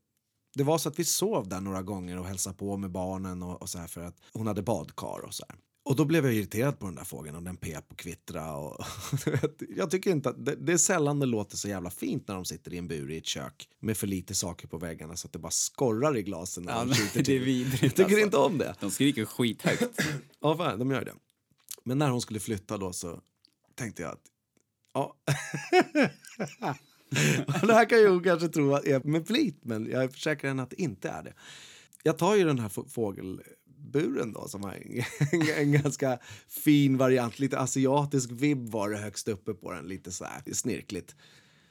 [0.55, 3.63] det var så att vi sov där några gånger och hälsade på med barnen och,
[3.63, 5.59] och så här för att hon hade badkar och så här.
[5.83, 8.85] Och då blev jag irriterad på den där fågeln och den pep och kvittra och
[9.77, 12.45] jag tycker inte att det, det är sällan det låter så jävla fint när de
[12.45, 15.33] sitter i en bur i ett kök med för lite saker på väggarna så att
[15.33, 18.21] det bara skorrar i glasen när Ja, de det är vidrigt, Jag tycker alltså.
[18.25, 18.75] inte om det.
[18.81, 20.01] De skriker skithögt.
[20.41, 21.15] Ja, fan, de gör det.
[21.85, 23.21] Men när hon skulle flytta då så
[23.75, 24.23] tänkte jag att
[24.95, 25.17] ja.
[27.67, 30.71] Det här kan jag kanske tro att är med flit, men jag försäkrar henne att
[30.71, 31.35] det inte är det.
[32.03, 32.89] Jag tar ju den här få-
[33.81, 35.03] fågelburen då som har en,
[35.59, 40.25] en ganska fin variant, lite asiatisk vibb var det högst uppe på den, lite så
[40.25, 41.15] här snirkligt.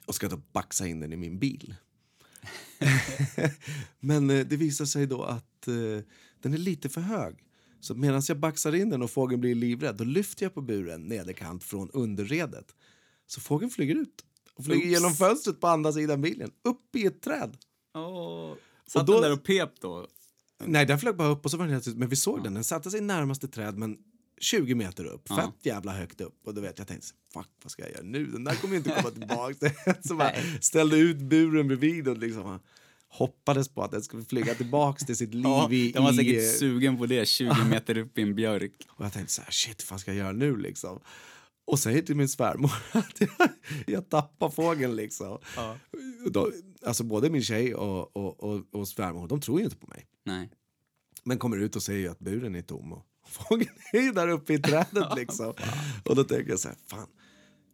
[0.06, 1.76] Och ska då baxa in den i min bil.
[4.00, 6.04] Men eh, det visar sig då att eh,
[6.42, 7.36] den är lite för hög.
[7.82, 11.02] Så medan jag baxar in den och fågeln blir livrädd, då lyfter jag på buren
[11.02, 12.76] nederkant från underredet.
[13.28, 14.92] Så fågeln flyger ut och flyger Oops.
[14.92, 17.58] genom fönstret på andra sidan bilen, upp i ett träd.
[17.96, 18.54] Åh.
[18.88, 20.08] Satt då- den där och pep då?
[20.66, 21.98] Nej, den flög bara upp och så var den helt.
[21.98, 22.54] Men vi såg den.
[22.54, 23.98] Den satte sig närmaste träd men
[24.42, 25.28] 20 meter upp.
[25.28, 26.40] Fett jävla högt upp.
[26.46, 28.26] Och då vet jag, jag tänkte, fuck vad ska jag göra nu?
[28.26, 29.72] Den där kommer inte komma tillbaka.
[30.08, 32.60] så bara ställde ut buren bredvid och liksom
[33.08, 35.92] hoppades på att den skulle flyga tillbaks till sitt liv Ja, i...
[35.92, 38.72] den var i, säkert sugen på det, 20 meter upp i en björk.
[38.90, 41.00] Och jag tänkte så här, shit, vad ska jag göra nu liksom?
[41.66, 43.50] Och säger till min svärmor att jag,
[43.88, 45.38] jag tappar fågeln liksom.
[46.26, 46.52] Och Då,
[46.86, 50.06] alltså både min tjej och, och, och, och svärmor, de tror inte på mig.
[50.26, 50.50] Nej.
[51.24, 54.28] Men kommer ut och säger ju att buren är tom och fågeln är ju där
[54.28, 55.54] uppe i trädet liksom.
[56.06, 57.08] och då tänker jag så här, fan,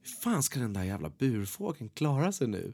[0.03, 2.73] hur fan ska den där jävla burfågeln klara sig nu?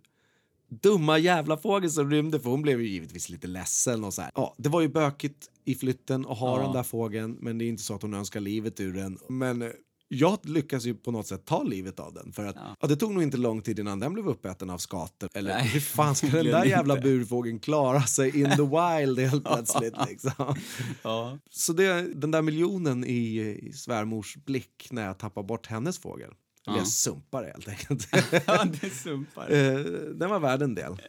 [0.69, 4.31] Dumma jävla fågel som rymde, för hon blev ju givetvis lite ledsen och så här.
[4.35, 6.63] Ja, det var ju bökigt i flytten att ha Ja.
[6.63, 9.17] den där fågeln, men det är inte så att hon önskar livet ur den.
[9.29, 9.69] Men eh,
[10.13, 12.31] jag lyckas ju på något sätt ta livet av den.
[12.33, 12.87] För att, ja.
[12.87, 15.29] det tog nog inte lång tid innan den blev uppäten av skator.
[15.33, 17.07] Eller Nej, hur fan ska den där jävla inte.
[17.07, 20.55] burfågeln klara sig in the wild helt plötsligt liksom?
[21.03, 21.37] Ja.
[21.49, 26.25] Så det, den där miljonen i, i svärmors blick när jag tappar bort hennes fågel,
[26.27, 26.77] eller Ja.
[26.77, 28.07] jag sumpar helt enkelt.
[28.47, 29.51] ja, det sumpar.
[29.51, 29.75] Eh,
[30.15, 31.01] den var värd en del.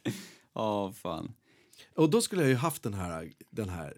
[0.54, 1.32] Ja, fan.
[1.96, 3.94] Och då skulle jag ju haft den här, den här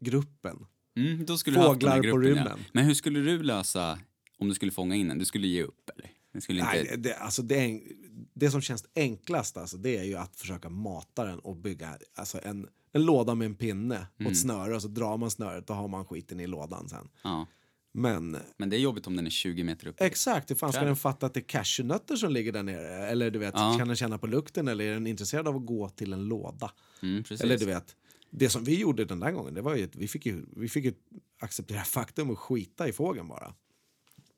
[0.00, 0.66] gruppen.
[0.96, 2.28] Mm, Fåglar på gruppen, ja.
[2.28, 2.58] rymmen.
[2.72, 3.98] Men hur skulle du lösa
[4.38, 5.18] om du skulle fånga in den?
[5.18, 6.10] Du skulle ge upp, eller?
[6.32, 6.72] Du skulle inte...
[6.72, 7.80] Nej, det, alltså det, är,
[8.34, 12.40] det som känns enklast alltså, det är ju att försöka mata den och bygga alltså
[12.44, 14.32] en, en låda med en pinne och Mm.
[14.32, 17.08] ett snöre och så drar man snöret och har man skiten i lådan sen.
[17.24, 17.46] Ja.
[17.94, 19.96] Men Men det är jobbigt om den är 20 meter upp.
[20.00, 23.06] Exakt, hur fan ska den fatta att det är cashewnötter som ligger där nere?
[23.06, 23.74] Eller du vet, Ja.
[23.78, 26.72] kan den känna på lukten eller är den intresserad av att gå till en låda?
[27.02, 27.24] Mm.
[27.40, 27.96] Eller du vet,
[28.30, 30.68] det som vi gjorde den där gången, det var ju att vi fick ju, vi
[30.68, 30.94] fick ju
[31.40, 33.54] acceptera faktum och skita i fågeln bara.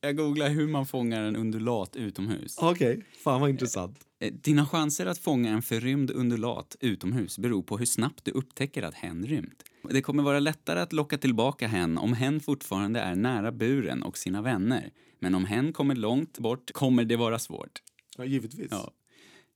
[0.05, 2.59] Jag googlar hur man fångar en undulat utomhus.
[2.59, 3.99] Okej, fan vad intressant.
[4.21, 8.83] Eh, Dina chanser att fånga en förrymd undulat utomhus beror på hur snabbt du upptäcker
[8.83, 9.63] att hen rymt.
[9.91, 14.19] Det kommer vara lättare att locka tillbaka hen om hen fortfarande är nära buren och
[14.19, 14.91] sina vänner.
[15.19, 17.83] Men om hen kommer långt bort kommer det vara svårt.
[18.19, 18.69] Ja, givetvis.
[18.71, 18.91] Ja.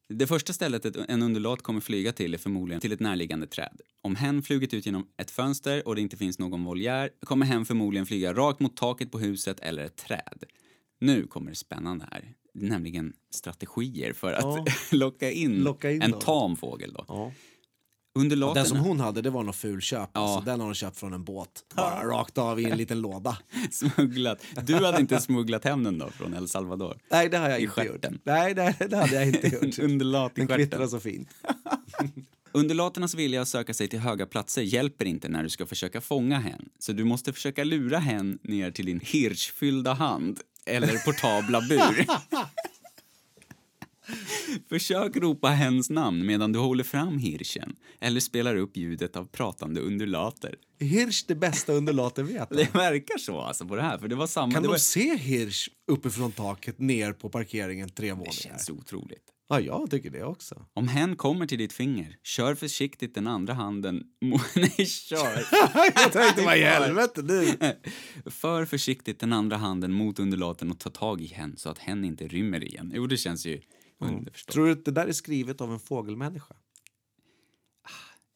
[0.08, 3.80] Det första stället en undulat kommer flyga till är förmodligen till ett närliggande träd.
[4.02, 7.64] Om hen flugit ut genom ett fönster och det inte finns någon voljär kommer hen
[7.64, 10.44] förmodligen flyga rakt mot taket på huset eller ett träd.
[11.00, 14.64] Nu kommer det spännande här, nämligen strategier för att Ja.
[14.96, 16.20] locka, in Locka in en dem.
[16.20, 16.92] tam fågel.
[16.92, 17.04] Då.
[17.08, 17.32] Ja.
[18.20, 20.10] Undulaten, Den som hon hade, det var något fulköp.
[20.12, 20.20] Ja.
[20.20, 21.48] Alltså, den har hon köpt från en båt.
[21.76, 23.38] Bara rakt av i en liten låda.
[23.70, 24.38] smugglat.
[24.62, 26.96] Du hade inte smugglat hem den då från El Salvador?
[27.10, 27.90] Nej, det har jag I inte gjort.
[27.90, 28.18] stjärten.
[28.24, 29.78] Nej, det, det hade jag inte gjort.
[29.78, 30.64] Undulat i Den stjärten.
[30.66, 31.28] kvittrar så fint.
[32.52, 36.38] Undulaternas vilja att söka sig till höga platser hjälper inte när du ska försöka fånga
[36.38, 36.68] hen.
[36.78, 42.06] Så du måste försöka lura hen ner till din hirschfyllda hand eller portabla bur.
[44.68, 49.80] Försök ropa hens namn medan du håller fram hirschen eller spelar upp ljudet av pratande
[49.80, 50.54] undulater.
[50.80, 52.50] Hirsch, det bästa undulaten vet.
[52.50, 54.52] Det verkar så alltså på det här, för det var samma...
[54.52, 58.32] Kan det, de var, se Hirsch uppifrån taket ner på parkeringen tre det våningar?
[58.32, 59.32] känns otroligt.
[59.50, 60.66] Ja, jag tycker det också.
[60.74, 64.02] Om hen kommer till ditt finger, kör försiktigt den andra handen...
[64.56, 65.46] Nej, kör!
[65.94, 67.46] jag tänkte, vad i helvete nu?
[68.30, 72.04] För försiktigt den andra handen mot undulaten och ta tag i hen så att hen
[72.04, 72.92] inte rymmer igen.
[72.94, 73.60] Jo, det känns ju
[73.98, 74.52] underförstått.
[74.54, 76.54] Tror du att det där är skrivet av en fågelmänniska?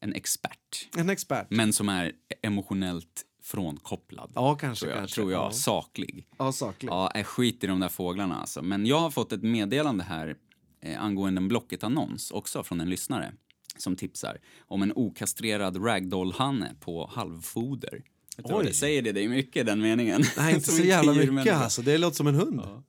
[0.01, 1.47] En expert, En expert?
[1.51, 4.33] men som är emotionellt frånkopplad.
[4.35, 4.85] Ja, kanske.
[4.85, 5.15] tror jag, kanske.
[5.15, 5.43] tror jag.
[5.45, 6.27] Ja, Saklig.
[6.39, 6.91] ja saklig.
[6.91, 8.63] Ja, jag skit i de där fåglarna alltså.
[8.63, 10.37] Men jag har fått ett meddelande här
[10.83, 13.33] eh, angående en Blocket-annons också från en lyssnare
[13.77, 18.03] som tipsar om en okastrerad ragdoll-hanne på halvfoder.
[18.37, 18.67] Du vad Oj.
[18.67, 20.23] det säger det dig mycket, den meningen?
[20.37, 21.57] Nej, inte så jävla mycket djurmänniska.
[21.57, 21.83] alltså.
[21.83, 22.61] Det låter som en hund.
[22.65, 22.83] Ja.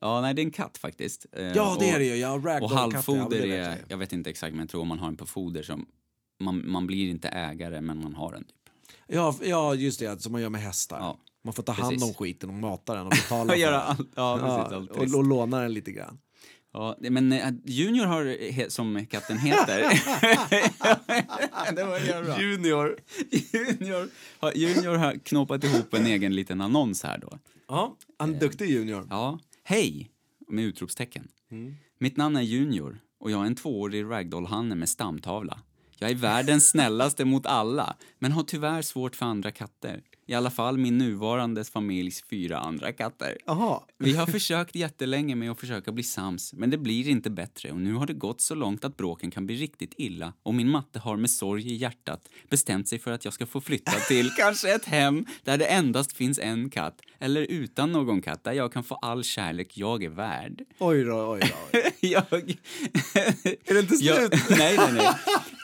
[0.00, 1.26] Ja, nej, det är en katt faktiskt.
[1.32, 2.14] Eh, Ja, det och- är det ju.
[2.16, 4.98] Ja, ragdoll Och halvfoder är, jag jag vet inte exakt, men jag tror om man
[4.98, 5.86] har den på foder som,
[6.40, 8.54] man, man blir inte ägare, men man har den typ.
[9.06, 10.22] Ja, ja, just det.
[10.22, 10.98] Som man gör med hästar.
[10.98, 12.16] Ja, Man får ta hand om precis.
[12.16, 13.74] skiten och mata den och betala Och för den.
[13.74, 16.18] allt, ja, precis, Ja, allt och, och låna den lite grann.
[16.72, 19.80] Ja, men eh, Junior har, he, som katten heter...
[21.76, 22.40] det var bra.
[22.40, 22.96] Junior.
[23.52, 24.08] Junior,
[24.38, 27.38] har, Junior har knåpat ihop en egen liten annons här då.
[27.68, 29.06] Ja, han är duktig Junior.
[29.10, 30.10] Ja, hej,
[30.48, 31.28] med utropstecken.
[31.98, 35.60] Mitt namn är Junior och jag är en tvåårig ragdoll-hanne med stamtavla.
[35.98, 40.02] Jag är världens snällaste mot alla, men har tyvärr svårt för andra katter.
[40.28, 43.36] I alla fall min nuvarande familjs fyra andra katter.
[43.46, 43.80] Jaha.
[43.98, 47.80] Vi har försökt jättelänge med att försöka bli sams, men det blir inte bättre och
[47.80, 50.98] nu har det gått så långt att bråken kan bli riktigt illa och min matte
[50.98, 54.74] har med sorg i hjärtat bestämt sig för att jag ska få flytta till kanske
[54.74, 58.84] ett hem där det endast finns en katt eller utan någon katt där jag kan
[58.84, 60.64] få all kärlek jag är värd.
[60.78, 61.78] Oj då, oj då.
[62.00, 62.32] Jag...
[62.32, 64.00] Är det inte slut?
[64.00, 65.08] Jag, nej, nej, nej.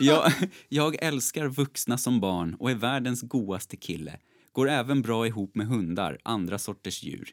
[0.01, 0.33] Jag,
[0.69, 4.19] jag älskar vuxna som barn och är världens godaste kille.
[4.55, 7.31] Går även bra ihop med hundar, andra sorters djur.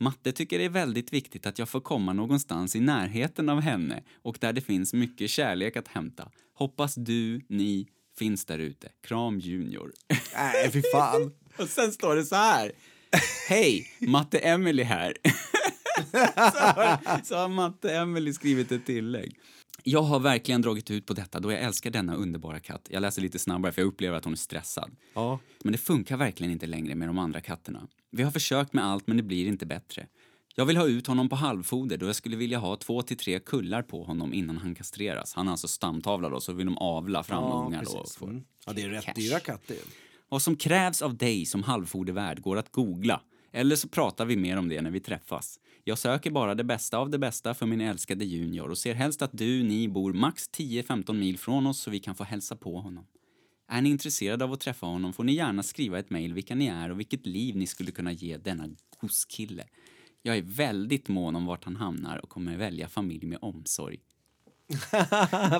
[0.00, 4.02] Matte tycker det är väldigt viktigt att jag får komma någonstans i närheten av henne
[4.22, 6.30] och där det finns mycket kärlek att hämta.
[6.54, 8.88] Hoppas du, ni, finns där ute.
[9.06, 9.92] Kram Junior.
[10.36, 11.32] Nej, fy fan.
[11.58, 12.72] Och sen står det så här.
[13.48, 15.14] Hej, Matte Emily här.
[16.10, 19.36] så, har, så har Matte Emily skrivit ett tillägg.
[19.82, 22.88] Jag har verkligen dragit ut på detta då jag älskar denna underbara katt.
[22.90, 24.90] Jag läser lite snabbare för jag upplever att hon är stressad.
[25.14, 25.38] Ja.
[25.64, 27.88] Men det funkar verkligen inte längre med de andra katterna.
[28.10, 30.06] Vi har försökt med allt men det blir inte bättre.
[30.56, 33.38] Jag vill ha ut honom på halvfoder då jag skulle vilja ha två till tre
[33.38, 35.34] kullar på honom innan han kastreras.
[35.34, 38.04] Han är alltså stamtavla då, så vill de avla fram ungar då.
[38.18, 38.44] få Mm.
[38.66, 39.12] Ja, det är rätt cash.
[39.16, 39.76] dyra katter.
[40.28, 43.20] Vad som krävs av dig som halvfodervärd går att googla.
[43.52, 45.60] Eller så pratar vi mer om det när vi träffas.
[45.86, 49.22] Jag söker bara det bästa av det bästa för min älskade Junior och ser helst
[49.22, 52.80] att du, ni bor max 10-15 mil från oss så vi kan få hälsa på
[52.80, 53.06] honom.
[53.68, 56.66] Är ni intresserade av att träffa honom får ni gärna skriva ett mejl vilka ni
[56.66, 58.68] är och vilket liv ni skulle kunna ge denna
[59.00, 59.64] goskille.
[60.22, 63.98] Jag är väldigt mån om vart han hamnar och kommer välja familj med omsorg.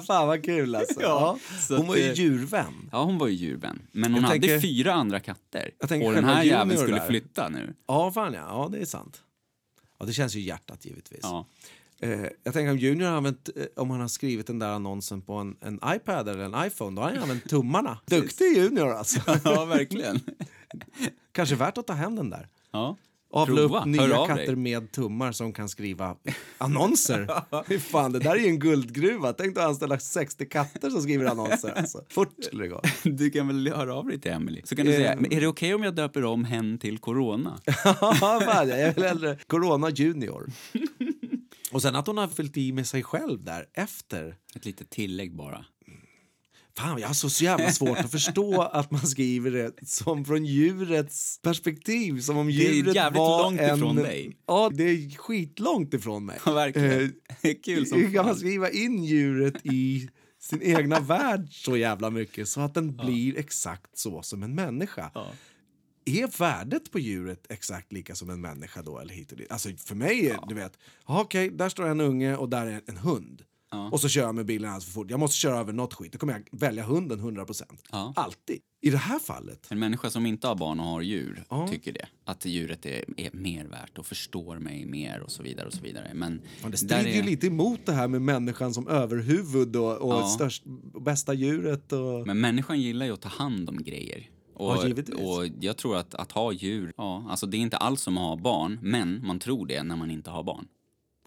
[0.06, 1.00] Fan vad kul alltså.
[1.02, 2.88] Ja, Hon att, var ju eh, djurvän.
[2.92, 3.82] Ja, hon var ju djurvän.
[3.92, 5.70] Men hon Jag hade tänker- fyra andra katter.
[5.80, 7.06] Och den här jäveln skulle där.
[7.08, 7.74] flytta nu.
[7.86, 8.40] Ja, fan ja.
[8.40, 9.22] Ja, det är sant.
[9.98, 11.20] Ja, det känns ju i hjärtat givetvis.
[11.22, 11.46] Ja.
[11.98, 15.22] Eh, jag tänker om Junior har använt, eh, om han har skrivit den där annonsen
[15.22, 17.98] på en, en iPad eller en iPhone, då har han använt tummarna.
[18.06, 19.20] Duktig Junior alltså.
[19.44, 20.20] ja, verkligen.
[21.32, 22.48] Kanske värt att ta hem den där.
[22.70, 22.96] Ja.
[23.34, 24.56] Avla upp nya katter dig.
[24.56, 26.16] med tummar som kan skriva
[26.58, 27.28] annonser.
[27.78, 29.32] Fan, det där är ju en guldgruva.
[29.32, 31.72] Tänk dig att anställa 60 katter som skriver annonser.
[31.76, 32.04] Alltså.
[32.10, 32.80] Fort skulle det gå.
[33.02, 34.62] Du kan väl höra av dig till Emily.
[34.64, 37.58] Så kan du säga, men är det okej om jag döper om hen till Corona?
[37.84, 40.46] Ja, fan, jag vill hellre Corona Junior.
[41.72, 44.36] Och sen att hon har fyllt i med sig själv där efter.
[44.56, 45.64] Ett litet tillägg bara.
[46.76, 50.44] Fan, jag har så, så jävla svårt att förstå att man skriver det som från
[50.44, 52.20] djurets perspektiv.
[52.20, 53.76] Som om är djuret jävligt var långt en...
[53.76, 54.36] ifrån dig.
[54.46, 56.38] Ja, det är skitlångt ifrån mig.
[56.46, 57.14] Ja, verkligen.
[57.42, 60.08] Eh, Kul som Hur kan man skriva in djuret i
[60.40, 65.10] sin egna värld så jävla mycket så att den blir exakt så som en människa?
[65.14, 65.26] Ja.
[66.04, 68.98] Är värdet på djuret exakt lika som en människa då?
[68.98, 69.52] Eller hit och dit?
[69.52, 72.80] Alltså för mig är du vet, ja, okej, där står en unge och där är
[72.86, 73.42] en hund.
[73.92, 75.10] Och så kör jag med bilen alldeles för fort.
[75.10, 76.12] Jag måste köra över något skit.
[76.12, 77.62] Då kommer jag välja hunden 100%.
[77.92, 78.12] Ja.
[78.16, 78.60] Alltid.
[78.80, 79.66] I det här fallet.
[79.70, 81.68] En människa som inte har barn och har djur Ja.
[81.68, 82.06] tycker det.
[82.24, 85.66] Att djuret är, är mer värt och förstår mig mer och så vidare.
[85.66, 86.10] och så vidare.
[86.14, 89.96] Men Ja, det strider ju är, lite emot det här med människan som överhuvud och,
[89.96, 90.26] och Ja.
[90.26, 90.62] störst,
[91.04, 91.92] bästa djuret.
[91.92, 92.26] Och...
[92.26, 94.30] Men människan gillar ju att ta hand om grejer.
[94.54, 98.00] Och, Ja, och jag tror att, att ha djur, ja, alltså det är inte alls
[98.00, 100.66] som att ha barn, men man tror det när man inte har barn.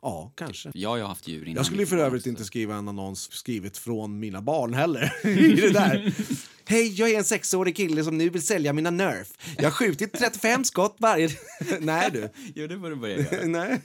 [0.01, 0.71] Ja, kanske.
[0.73, 1.55] Jag har haft djur innan.
[1.55, 5.13] Jag skulle för övrigt inte skriva en annons skrivet från mina barn heller.
[5.27, 6.13] I det där.
[6.69, 9.33] Hej, jag är en sexårig kille som nu vill sälja mina Nerf.
[9.57, 11.29] Jag har skjutit 35 skott varje...
[11.79, 12.29] Nej du.
[12.55, 13.45] Jo, det får du börja göra.
[13.45, 13.81] Nej.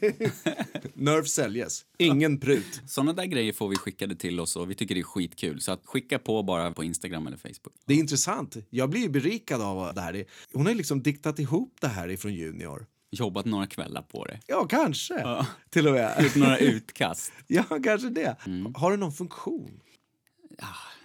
[0.95, 1.85] Nerf säljes.
[1.99, 2.81] Ingen prut.
[2.87, 5.61] Såna där grejer får vi skickade till oss och vi tycker det är skitkul.
[5.61, 7.75] Så att skicka på bara på Instagram eller Facebook.
[7.87, 8.57] Det är intressant.
[8.71, 10.25] Jag blir berikad av det här.
[10.53, 12.87] Hon har ju liksom diktat ihop det här ifrån Junior.
[13.15, 14.41] Jobbat några kvällar på det.
[14.47, 15.15] Ja, kanske.
[15.21, 15.47] Ja.
[15.71, 16.17] Till och med.
[16.23, 17.33] Gjort några utkast.
[17.47, 18.37] Ja, kanske det.
[18.47, 18.75] Mm.
[18.75, 19.81] Har det någon funktion?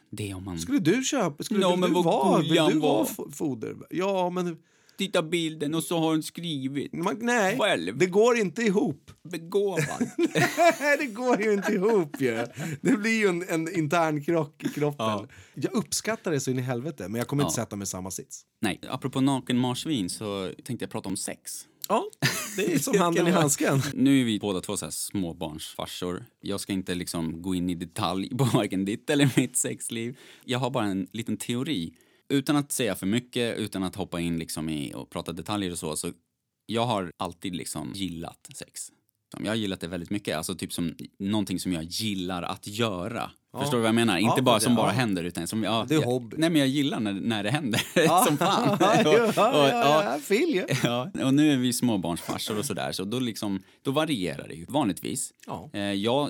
[0.09, 0.59] Det om man...
[0.59, 1.43] Skulle du köpa...
[1.43, 3.05] Skulle Ja, vill men du vad vara, vill du vara var.
[3.05, 3.75] fo- foder?
[3.89, 4.57] Ja, men...
[4.97, 6.93] Titta bilden och så har hon skrivit.
[6.93, 7.97] Man, nej, Själv.
[7.97, 9.11] det går inte ihop.
[9.23, 10.09] Begåvad.
[10.99, 12.45] det går ju inte ihop ju.
[12.81, 15.05] Det blir ju en, en intern krock i kroppen.
[15.05, 15.27] Ja.
[15.53, 17.63] Jag uppskattar det så in i helvete, men jag kommer inte Ja.
[17.65, 18.41] sätta mig i samma sits.
[18.61, 21.65] Nej, apropå nakenmarsvin så tänkte jag prata om sex.
[21.89, 22.05] Ja,
[22.55, 23.81] det är som handen i handsken.
[23.93, 26.25] Nu är vi båda två så här småbarnsfarsor.
[26.41, 30.17] Jag ska inte liksom gå in i detalj på varken ditt eller mitt sexliv.
[30.45, 31.93] Jag har bara en liten teori.
[32.29, 35.79] Utan att säga för mycket, utan att hoppa in liksom i och prata detaljer och
[35.79, 35.95] så.
[35.95, 36.11] så
[36.65, 38.91] jag har alltid liksom gillat sex.
[39.39, 40.37] Jag har gillat det väldigt mycket.
[40.37, 43.31] Alltså typ som någonting som jag gillar att göra.
[43.59, 44.17] Förstår du vad jag menar?
[44.17, 44.91] Inte Ja, bara som bara ja.
[44.91, 46.35] händer utan som, ja, Det är jag, hobby.
[46.39, 47.81] Nej men jag gillar när, när det händer
[48.27, 48.77] som fan.
[48.79, 50.65] ja, Och- ja, och- ja, ja.
[51.15, 54.65] Ja, och nu är vi småbarnsfarsor och sådär, så då, liksom, då varierar det ju
[54.69, 55.33] vanligtvis.
[55.47, 55.69] Ja.
[55.73, 56.29] Eh, jag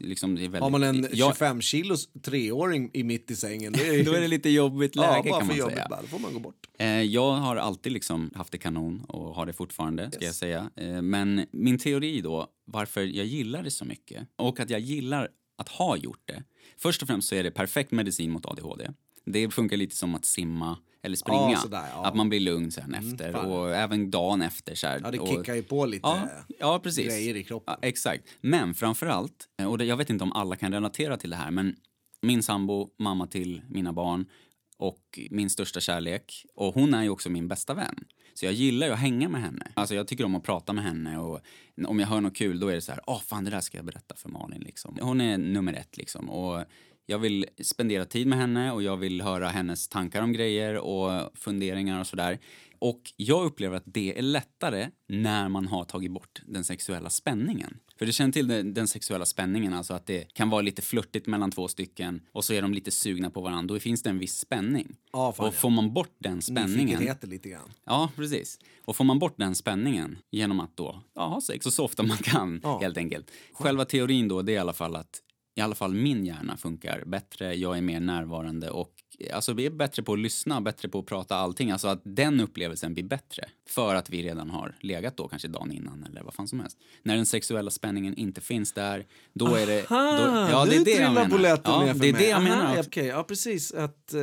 [0.00, 0.60] liksom, är väldigt...
[0.60, 4.20] Har man en jag, 25 kilos treåring i mitt i sängen, det är, Då är
[4.20, 5.86] det lite jobbigt ja, läge bara kan man jobbigt säga.
[5.90, 6.00] bara.
[6.00, 6.66] Då får man gå bort.
[6.78, 10.70] Eh, jag har alltid liksom haft det kanon och har det fortfarande, ska jag säga.
[10.76, 15.28] Eh, men min teori då, varför jag gillar det så mycket och att jag gillar
[15.56, 16.42] att ha gjort det.
[16.76, 18.90] Först och främst så är det perfekt medicin mot ADHD.
[19.24, 21.50] Det funkar lite som att simma eller springa.
[21.50, 21.94] Ja, sådär, ja.
[21.98, 23.50] Mm, Att man blir lugn sen efter fan.
[23.50, 24.74] och även dagen efter.
[24.74, 27.06] Så här, Ja, det och, kickar ju på lite Ja, ja precis.
[27.06, 27.74] grejer i kroppen.
[27.80, 28.24] Ja, exakt.
[28.40, 31.50] Men framför allt, och det, jag vet inte om alla kan relatera till det här,
[31.50, 31.76] men
[32.22, 34.26] min sambo, mamma till mina barn
[34.76, 36.44] och min största kärlek.
[36.54, 38.04] Och hon är ju också min bästa vän.
[38.38, 39.72] Så jag gillar ju att hänga med henne.
[39.74, 41.40] Alltså jag tycker om att prata med henne och
[41.86, 43.78] om jag hör något kul då är det så här, åh fan det där ska
[43.78, 44.98] jag berätta för Malin liksom.
[45.00, 46.30] Hon är nummer ett liksom.
[46.30, 46.64] Och
[47.06, 51.30] jag vill spendera tid med henne och jag vill höra hennes tankar om grejer och
[51.34, 52.38] funderingar och sådär.
[52.78, 57.78] Och jag upplever att det är lättare när man har tagit bort den sexuella spänningen.
[57.98, 61.26] För du känner till den, den sexuella spänningen, alltså att det kan vara lite flörtigt
[61.26, 63.74] mellan två stycken och så är de lite sugna på varandra.
[63.74, 64.96] Då finns det en viss spänning.
[65.12, 67.16] Ja, och får man bort den spänningen...
[67.22, 67.72] Lite grann.
[67.84, 68.58] Ja, precis.
[68.84, 72.16] Och får man bort den spänningen genom att då ja, ha sex så ofta man
[72.16, 72.78] kan, Ja.
[72.80, 73.30] helt enkelt.
[73.52, 75.22] Själva teorin då, det är i alla fall att
[75.54, 78.92] i alla fall min hjärna funkar bättre, jag är mer närvarande och
[79.32, 81.70] alltså vi är bättre på att lyssna, bättre på att prata allting.
[81.70, 83.44] Alltså att den upplevelsen blir bättre.
[83.68, 86.78] För att vi redan har legat då kanske dagen innan eller vad fan som helst.
[87.02, 89.84] När den sexuella spänningen inte finns där, då är det...
[89.88, 89.94] Då,
[90.50, 91.58] ja, det är det jag menar.
[91.64, 92.22] Ja, ner för det är mig.
[92.22, 92.84] det jag Aha, menar.
[92.94, 93.72] ja, precis.
[93.72, 94.20] Att, eh,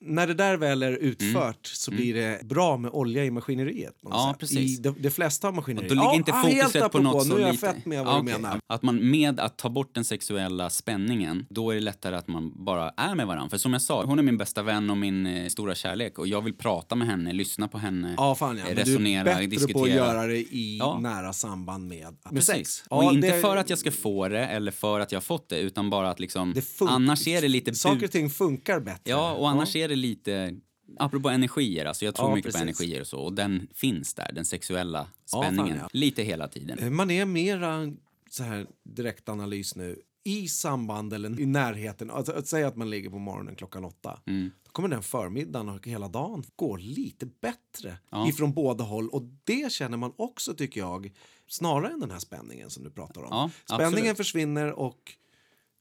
[0.00, 4.02] när det där väl är utfört så blir det bra med olja i maskineriet.
[4.02, 4.16] Mm.
[4.16, 4.40] Ja, sätt.
[4.40, 4.78] precis.
[4.78, 5.88] I de, de flesta av maskineriet.
[5.88, 6.98] Då ligger ja, inte ah, fokuset på apropå.
[7.04, 8.34] något så Nu är jag fett med vad Ja, du okej.
[8.34, 8.60] menar.
[8.66, 12.64] Att man med att ta bort den sexuella spänningen, då är det lättare att man
[12.64, 13.50] bara är med varandra.
[13.50, 16.26] För som jag sa, hon är min bästa vän och min eh, stora kärlek och
[16.26, 18.64] jag vill prata med henne, lyssna på henne, Ja, fan ja.
[18.68, 19.78] Men resonera, du är bättre diskutera.
[19.78, 20.98] på att göra det i Ja.
[20.98, 22.84] nära samband med, Precis.
[22.90, 25.22] och Ja, inte det- för att jag ska få det eller för att jag har
[25.22, 27.74] fått det, utan bara att liksom, det fun- annars är det lite...
[27.74, 29.00] Saker och ting funkar bättre.
[29.10, 30.54] Ja, och annars är det lite...
[30.98, 32.80] Apropå energier, alltså jag tror Ja, mycket på precis.
[32.80, 35.88] energier och så, och den finns där, den sexuella Ja, fan, spänningen, ja.
[35.92, 36.78] lite hela tiden.
[36.78, 37.92] Eh, Man är mera
[38.30, 42.10] så här direktanalys nu i samband eller i närheten.
[42.10, 44.20] Alltså, att säga att man ligger på morgonen klockan åtta.
[44.26, 44.50] Mm.
[44.64, 48.28] Då kommer den förmiddagen och hela dagen gå lite bättre Ja.
[48.28, 49.08] ifrån båda håll.
[49.08, 51.12] Och det känner man också tycker jag
[51.48, 53.28] snarare än den här spänningen som du pratar om.
[53.30, 54.16] Ja, Spänningen absolut.
[54.16, 55.12] försvinner och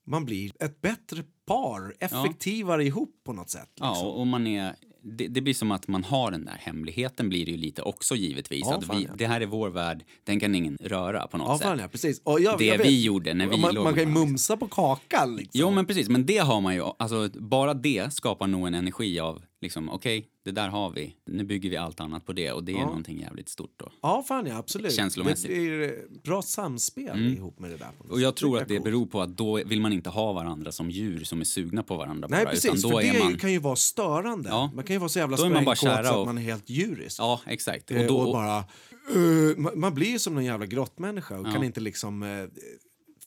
[0.06, 3.70] man blir ett bättre par, effektivare ihop på något sätt.
[3.76, 4.08] Ja, liksom.
[4.08, 7.46] och och man är, det, det blir som att man har den där hemligheten blir
[7.46, 8.62] det ju lite också givetvis.
[8.66, 9.10] Ja, att vi, ja.
[9.18, 11.68] Det här är vår värld, den kan ingen röra på något Ja, sätt.
[11.68, 12.22] fan ja, precis.
[12.24, 14.68] Och jag, Det jag vi gjorde när vi man, låg man kan ju mumsa på
[14.68, 15.60] kakan liksom.
[15.62, 19.20] Jo men precis, men det har man ju, alltså bara det skapar nog en energi
[19.20, 22.64] av liksom okej, det där har vi, nu bygger vi allt annat på det och
[22.64, 22.86] det är Ja.
[22.86, 23.92] någonting jävligt stort då.
[24.02, 24.94] Ja, fan ja, absolut.
[24.94, 25.52] Känslomässigt.
[25.52, 27.90] Det blir bra samspel ihop med det där.
[28.10, 28.84] Och jag tror är att det coolt.
[28.86, 31.98] beror på att då vill man inte ha varandra som djur som är sugna på
[31.98, 32.82] varandra Nej, bara, precis.
[32.82, 33.38] för det är man...
[33.38, 34.50] kan ju vara störande.
[34.50, 34.72] Ja.
[34.76, 37.20] Man kan ju vara så jävla är sprängkåt så att och- man är helt djurisk.
[37.20, 37.92] Ja, exakt.
[37.92, 41.52] Eh, Och då, och bara, eh, man, blir ju som en jävla grottmänniska och Ja.
[41.54, 42.46] kan inte liksom eh,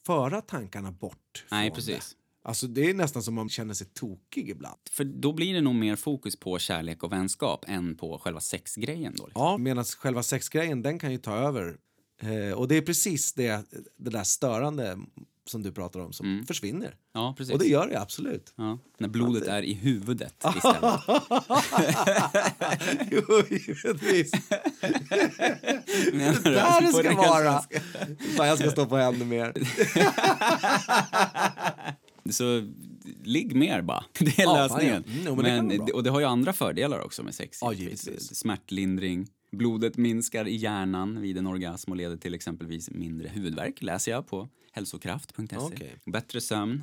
[0.07, 1.45] föra tankarna bort.
[1.51, 2.11] Nej, precis.
[2.11, 2.26] Det.
[2.47, 4.79] Alltså det är nästan som man känner sig tokig ibland.
[4.91, 9.15] För då blir det nog mer fokus på kärlek och vänskap än på själva sexgrejen
[9.17, 9.27] då.
[9.27, 9.43] liksom.
[9.43, 11.77] Ja, medan själva sexgrejen den kan ju ta över.
[12.21, 13.65] Eh, och det är precis det,
[13.97, 14.99] det där störande
[15.45, 16.97] som du pratar om som försvinner.
[17.15, 17.53] Ja, precis.
[17.53, 18.53] Och det gör det absolut.
[18.57, 21.01] Ja, när blodet är i huvudet istället.
[23.11, 24.31] jo, givetvis.
[26.13, 26.51] Du?
[26.53, 27.63] Där det ska vara!
[28.37, 29.53] Fan, jag ska stå på ännu mer.
[32.33, 32.73] Så
[33.25, 34.05] ligg mer bara.
[34.19, 35.05] Det är Ja, lösningen.
[35.05, 35.95] Mm, jo, men det men, bra.
[35.95, 37.59] och det har ju andra fördelar också med sex.
[37.63, 38.07] Givetvis.
[38.07, 38.37] givetvis.
[38.37, 39.27] Smärtlindring.
[39.53, 44.27] Blodet minskar i hjärnan vid en orgasm och leder till exempelvis mindre huvudvärk, läser jag
[44.27, 45.57] på hälsokraft.se.
[45.57, 45.95] Okej.
[46.07, 46.83] Bättre sömn.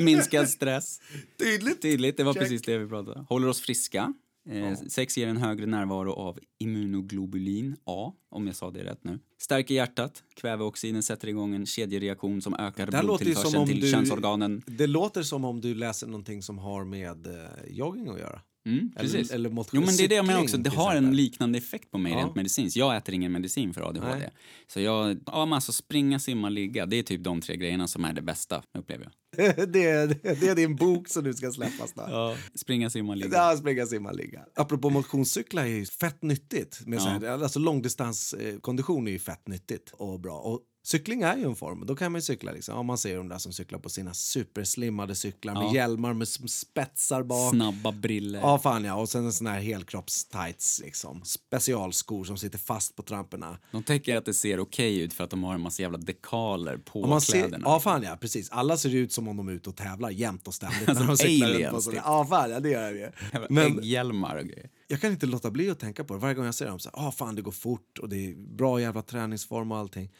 [0.00, 1.00] Minskad stress.
[1.38, 1.82] Tydligt.
[1.82, 2.42] Tydligt, det var Check.
[2.42, 3.26] precis det vi pratade om.
[3.28, 4.14] Håller oss friska.
[4.50, 9.18] Eh, Sex ger en högre närvaro av immunoglobulin A, om jag sa det rätt nu.
[9.38, 10.22] Stärker hjärtat.
[10.36, 14.62] Kväveoxiden sätter igång en kedjereaktion som ökar Det blodtillförseln till du- könsorganen.
[14.66, 17.32] Det låter som om du läser någonting som har med eh,
[17.70, 18.40] jogging att göra.
[18.68, 19.30] Mm, precis.
[19.30, 21.90] Eller, eller Jo men det är det jag menar också, det har en liknande effekt
[21.90, 22.18] på mig Ja.
[22.18, 22.76] rent medicinskt.
[22.76, 24.16] Jag äter ingen medicin för ADHD.
[24.18, 24.30] Nej.
[24.66, 28.04] Så jag, ja men alltså springa, simma, ligga, det är typ de tre grejerna som
[28.04, 29.12] är det bästa upplever jag.
[29.56, 32.10] det, det, det är din bok som du ska släppa snart.
[32.10, 32.36] Ja.
[32.54, 33.36] Springa, simma, ligga.
[33.36, 34.40] Ja, springa, simma, ligga.
[34.54, 36.80] Apropå motionscyklar är ju fett nyttigt.
[36.86, 40.38] Med så här, alltså långdistanskondition är ju fett nyttigt och bra.
[40.38, 41.86] Och cykling är ju en form.
[41.86, 42.74] Då kan man cykla liksom.
[42.76, 45.74] Ja, man ser de där som cyklar på sina superslimmade cyklar med Ja.
[45.74, 47.50] hjälmar med som spetsar bak.
[47.54, 48.40] Snabba briller.
[48.40, 48.94] Ja, fan ja.
[48.94, 51.20] Och sen en sån här helkroppstights liksom.
[51.24, 53.58] Specialskor som sitter fast på tramporna.
[53.72, 56.76] De tänker att det ser okej ut för att de har en massa jävla dekaler
[56.76, 57.62] på Och man ser, kläderna.
[57.66, 58.50] ja, fan ja, precis.
[58.50, 60.84] Alla ser ut som om de är ute och tävlar jämt och ständigt.
[60.84, 62.00] Som när de cyklar aliens, på typ.
[62.04, 63.10] Ja, fan ja, det gör de ju.
[63.50, 64.70] Men Ägghjälmar och grejer.
[64.88, 66.78] jag kan inte låta bli att tänka på det varje gång jag ser dem.
[66.78, 70.10] Så här, ah, fan, det går fort och det är bra jävla träningsform och allting.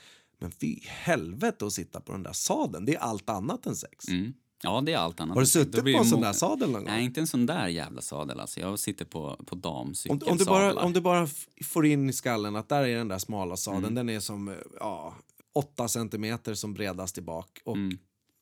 [0.41, 2.84] Men fy helvete att sitta på den där sadeln.
[2.84, 4.09] Det är allt annat än sex.
[4.09, 4.32] Mm.
[4.62, 5.34] Ja, det är allt annat.
[5.34, 6.93] Har du suttit på en sån där sadel någon gång?
[6.93, 8.41] Nej, inte en sån där jävla sadel.
[8.41, 8.61] Alltså.
[8.61, 10.32] Jag sitter på, på Om, damcykelsadlar.
[10.32, 11.28] om, du bara, om du bara
[11.64, 13.84] får in i skallen att där är den där smala sadeln.
[13.84, 13.95] Mm.
[13.95, 15.14] Den är som eh, ja,
[15.55, 17.61] 8 centimeter som bredast i bak.
[17.64, 17.99] Och Mm.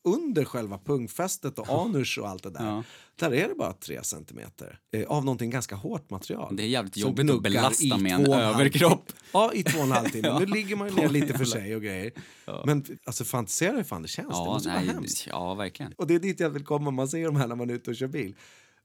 [0.06, 2.66] Under själva pungfästet och anus och allt det där.
[2.66, 2.82] Ja.
[3.16, 4.78] Där är det bara 3 centimeter.
[4.92, 6.56] Eh, av någonting ganska hårt material.
[6.56, 9.12] Det är jävligt jobbigt att belasta med en överkropp.
[9.32, 10.38] Ja, i två och en halv timme.
[10.38, 12.12] Nu ligger man ju ner lite för sig och grejer.
[12.66, 14.28] Men alltså fantisera hur fan det känns.
[14.28, 15.26] det Ja, måste nej, vara hemskt.
[15.30, 15.92] ja, verkligen.
[15.92, 16.90] Och det är dit jag vill komma.
[16.90, 18.34] Man ser de här när man är ute och kör bil.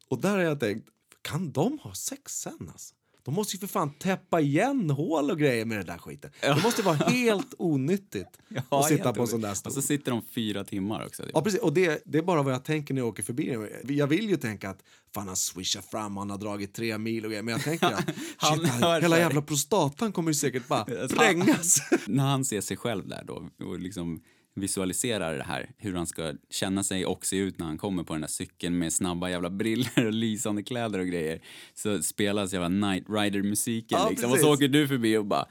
[0.09, 0.87] Och där har jag tänkt,
[1.21, 2.95] kan de ha sex sen alltså?
[3.23, 6.31] De måste ju för fan täppa igen hål och grejer med den där skiten.
[6.41, 9.69] Det måste vara helt onyttigt att sitta på en sån där stol.
[9.69, 11.23] Och så sitter de fyra timmar också.
[11.33, 11.59] Ja, precis.
[11.59, 13.57] Och det, det är bara vad jag tänker när jag åker förbi.
[13.83, 17.31] Jag vill ju tänka att fan han swishar fram, han har dragit tre mil och
[17.31, 17.43] grejer.
[17.43, 21.81] Men jag tänker att Han shit, hela jävla prostatan kommer ju säkert bara sprängas.
[22.07, 24.21] När han ser sig själv där då och liksom
[24.55, 28.13] visualiserar det här, hur han ska känna sig och se ut när han kommer på
[28.13, 31.41] den där cykeln med snabba jävla briller och lysande kläder och grejer.
[31.73, 34.29] Så spelas jävla Night Rider-musiken Ja, liksom.
[34.29, 34.45] Och precis.
[34.47, 35.45] så åker du förbi och bara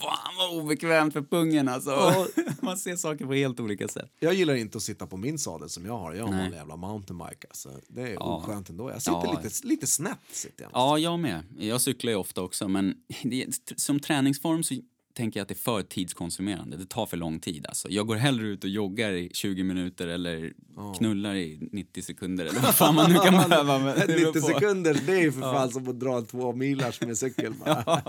[0.00, 1.90] Fan vad obekvämt för pungen alltså.
[1.90, 2.26] Ja.
[2.62, 4.10] Man ser saker på helt olika sätt.
[4.20, 6.14] Jag gillar inte att sitta på min sadel som jag har.
[6.14, 6.46] Jag har Nej.
[6.46, 7.46] en jävla mountainbike.
[7.50, 7.70] Alltså.
[7.88, 8.36] Det är Ja.
[8.36, 8.90] oskönt ändå.
[8.90, 9.40] Jag sitter Ja.
[9.44, 10.18] lite, lite snett.
[10.30, 10.70] Sitter jag.
[10.74, 11.42] Ja, jag med.
[11.58, 14.74] Jag cyklar ju ofta också, men det, som träningsform så
[15.18, 16.76] tänker jag att det är för tidskonsumerande.
[16.76, 17.66] Det tar för lång tid.
[17.66, 17.88] Alltså.
[17.90, 20.52] Jag går hellre ut och joggar i 20 minuter eller
[20.98, 23.78] knullar i 90 sekunder eller vad fan man nu kan behöva.
[23.78, 24.46] Men det beror 90 på.
[24.46, 27.54] sekunder, det är ju för fan som att dra en två milars med cykel.
[27.64, 28.02] bara.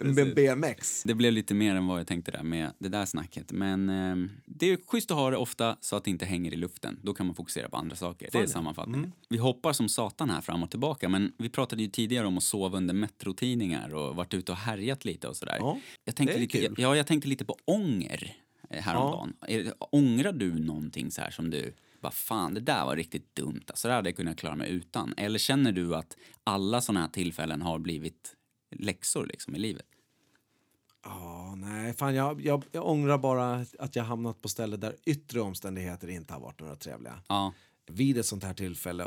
[0.00, 1.02] med BMX.
[1.02, 3.52] Det blev lite mer än vad jag tänkte där med det där snacket.
[3.52, 6.56] Men eh, det är schysst att ha det ofta så att det inte hänger i
[6.56, 6.98] luften.
[7.02, 8.28] Då kan man fokusera på andra saker.
[8.32, 9.12] Det är sammanfattningen.
[9.28, 11.08] Vi hoppar som satan här fram och tillbaka.
[11.08, 15.04] Men vi pratade ju tidigare om att sova under metrotidningar och varit ute och härjat
[15.04, 15.56] lite och sådär.
[15.58, 16.74] Ja, jag tänkte är lite, kul.
[16.78, 18.36] Ja, jag tänkte lite på ånger
[18.70, 19.32] eh, häromdagen.
[19.48, 23.62] Är- Ångrar du någonting så här som du bara fan, det där var riktigt dumt.
[23.66, 25.14] Alltså, det hade jag kunnat klara mig utan.
[25.16, 28.36] Eller känner du att alla såna här tillfällen har blivit
[28.76, 29.86] läxor liksom i livet?
[31.04, 35.40] Ja, nej, fan jag, jag, jag ångrar bara att jag hamnat på ställen där yttre
[35.40, 37.22] omständigheter inte har varit några trevliga.
[37.28, 37.52] Ja.
[37.86, 39.06] Vid ett sånt här tillfälle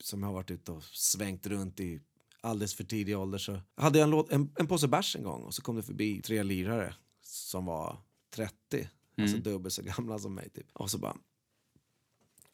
[0.00, 2.00] som jag har varit ute och svängt runt i
[2.46, 5.42] alldeles för tidig ålder så hade jag en, låt, en, en påse bärs en gång
[5.42, 7.98] och så kom det förbi tre lirare som var
[8.34, 8.88] 30,
[9.20, 10.66] alltså dubbelt så gamla som mig typ.
[10.72, 11.16] Och så bara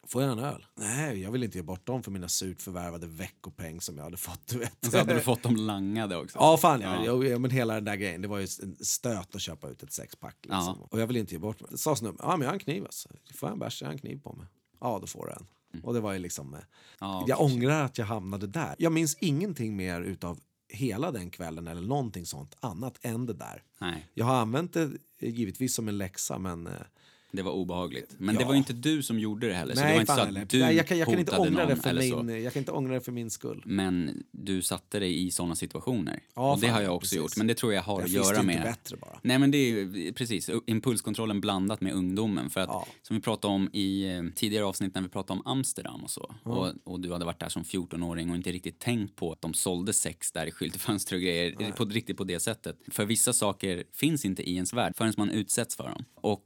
[0.07, 0.65] Får jag en öl?
[0.75, 4.17] Nej, jag vill inte ge bort dem för mina surt förvärvade veckopeng som jag hade
[4.17, 4.91] fått, du vet.
[4.91, 6.37] Så hade du fått dem langade också.
[6.37, 7.05] Ja, fan ja.
[7.05, 7.23] Ja.
[7.23, 7.39] ja.
[7.39, 10.37] men hela den där grejen, det var ju en stöt att köpa ut ett sexpack.
[10.41, 10.77] Liksom.
[10.79, 10.87] Ja.
[10.91, 11.69] Och jag vill inte ge bort mig.
[11.71, 13.09] Det sa snubben, ja men jag har en kniv alltså.
[13.33, 14.47] Får jag en bärs, jag har en kniv på mig.
[14.79, 15.47] Ja, då får du en.
[15.83, 16.59] Och det var ju liksom, eh,
[16.99, 18.75] Ja, jag ångrar att jag hamnade där.
[18.77, 23.63] Jag minns ingenting mer utav hela den kvällen eller någonting sånt annat än det där.
[23.81, 26.73] Nej, Jag har använt det givetvis som en läxa men eh,
[27.35, 28.15] det var obehagligt.
[28.17, 28.47] Men det Ja.
[28.47, 29.75] var ju inte du som gjorde det heller.
[29.75, 30.41] så det var nej, inte så heller.
[30.41, 32.23] att du nej, jag, kan, jag, kan inte ångra det för så.
[32.23, 33.63] min, jag kan inte ångra det för min skull.
[33.65, 36.19] Men du satte dig i såna situationer.
[36.35, 37.17] Ja, och det har jag ja, också precis.
[37.17, 37.37] gjort.
[37.37, 38.61] Men det tror jag har Jag att göra med...
[38.63, 39.19] bättre bara.
[39.21, 42.49] Nej men det är precis, impulskontrollen blandat med ungdomen.
[42.49, 42.87] För att Ja.
[43.01, 46.35] som vi pratade om i eh, tidigare avsnitt när vi pratade om Amsterdam och så.
[46.43, 49.53] Och, och du hade varit där som 14-åring och inte riktigt tänkt på att de
[49.53, 51.71] sålde sex där i skyltfönster och grejer.
[51.71, 52.77] På, riktigt på det sättet.
[52.91, 56.05] För vissa saker finns inte i ens värld förrän man utsätts för dem.
[56.15, 56.45] Och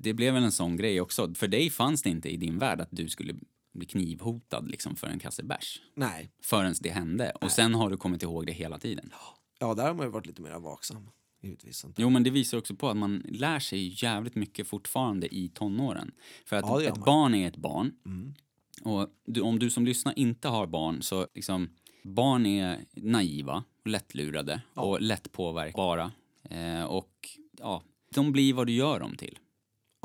[0.00, 1.34] det blev väl en sån grej också.
[1.34, 3.34] För dig fanns det inte i din värld att du skulle
[3.72, 5.80] bli knivhotad liksom för en kasse bärs.
[5.94, 7.30] Nej, Förrän det hände.
[7.40, 9.10] Och sen har du kommit ihåg det hela tiden.
[9.58, 11.08] ja där har man ju varit lite mer vaksam.
[11.42, 11.84] Givetvis.
[11.84, 12.02] inte.
[12.02, 16.10] Jo, men det visar också på att man lär sig jävligt mycket fortfarande i tonåren.
[16.44, 17.04] För att Ja, ett man.
[17.04, 17.92] barn är ett barn.
[18.06, 18.34] Mm.
[18.82, 21.70] Och du, om du som lyssnar inte har barn så liksom,
[22.02, 26.12] barn är naiva, lättlurade och lätt påverkbara.
[26.50, 27.28] Eh, och
[27.58, 27.82] ja,
[28.14, 29.38] de blir vad du gör dem till.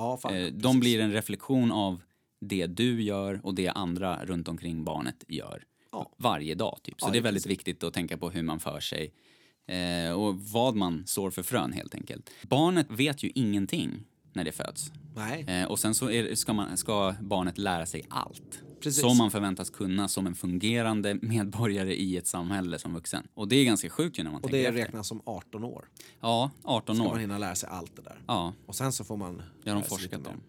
[0.01, 0.61] Ja, fan, Eh, precis.
[0.63, 2.01] de blir en reflektion av
[2.41, 5.63] det du gör och det andra runt omkring barnet gör.
[5.91, 6.11] Ja.
[6.17, 7.01] Varje dag, typ.
[7.01, 9.13] Så Ja, det är väldigt viktigt att tänka på hur man för sig
[9.67, 12.29] eh, och vad man sår för frön, helt enkelt.
[12.43, 14.91] Barnet vet ju ingenting när det föds.
[15.47, 18.61] Eh, och sen så är, ska, man, ska barnet lära sig allt.
[18.81, 19.01] Precis.
[19.01, 23.27] Som man förväntas kunna som en fungerande medborgare i ett samhälle som vuxen.
[23.33, 24.81] Och det är ganska sjukt ju när man Och tänker det efter.
[24.81, 25.85] räknas som 18 år.
[26.21, 27.09] Ja, 18 Ska år.
[27.09, 28.19] man hinna lära sig allt det där.
[28.27, 29.41] Ja, Och sen så får man...
[29.63, 30.41] Ja, de forskat om.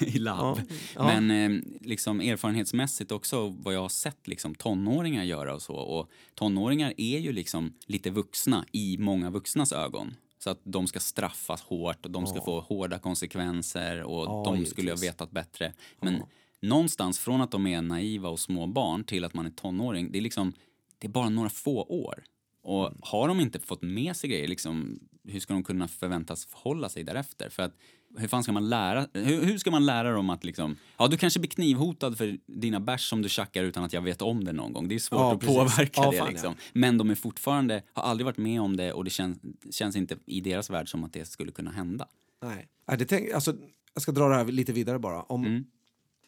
[0.00, 0.58] i labb.
[0.68, 1.20] Ja, ja.
[1.20, 5.74] Men eh, liksom erfarenhetsmässigt också vad jag har sett liksom tonåringar göra och så.
[5.74, 10.14] Och tonåringar är ju liksom lite vuxna i många vuxnas ögon.
[10.38, 14.66] Så att de ska straffas hårt och de ska få hårda konsekvenser och Ja, de
[14.66, 15.72] skulle ha vetat bättre.
[16.00, 16.22] Men
[16.62, 20.18] någonstans från att de är naiva och små barn till att man är tonåring, det
[20.18, 20.52] är liksom,
[20.98, 22.24] det är bara några få år.
[22.62, 22.98] Och Mm.
[23.02, 27.04] har de inte fått med sig grejer, liksom, hur ska de kunna förväntas förhålla sig
[27.04, 27.48] därefter?
[27.48, 27.74] För att
[28.18, 31.16] hur fan ska man lära, hur, hur ska man lära dem att liksom, ja du
[31.16, 34.52] kanske blir knivhotad för dina bärs som du tjackar utan att jag vet om det
[34.52, 34.88] någon gång.
[34.88, 35.56] Det är svårt Ja, att precis.
[35.56, 36.54] påverka Ja, det fan, liksom.
[36.72, 39.38] Men de är fortfarande, har aldrig varit med om det och det känns,
[39.70, 42.08] känns inte i deras värld som att det skulle kunna hända.
[42.42, 42.68] Nej.
[42.88, 43.54] Nej, det tänk, alltså,
[43.94, 45.22] jag ska dra det här lite vidare bara.
[45.22, 45.64] Om, Mm.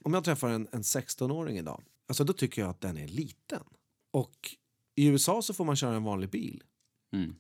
[0.05, 3.63] Om jag träffar en, en 16-åring idag, alltså, då tycker jag att den är liten.
[4.13, 4.37] Och
[4.97, 6.63] i USA så får man köra en vanlig bil
[7.13, 7.37] Mm.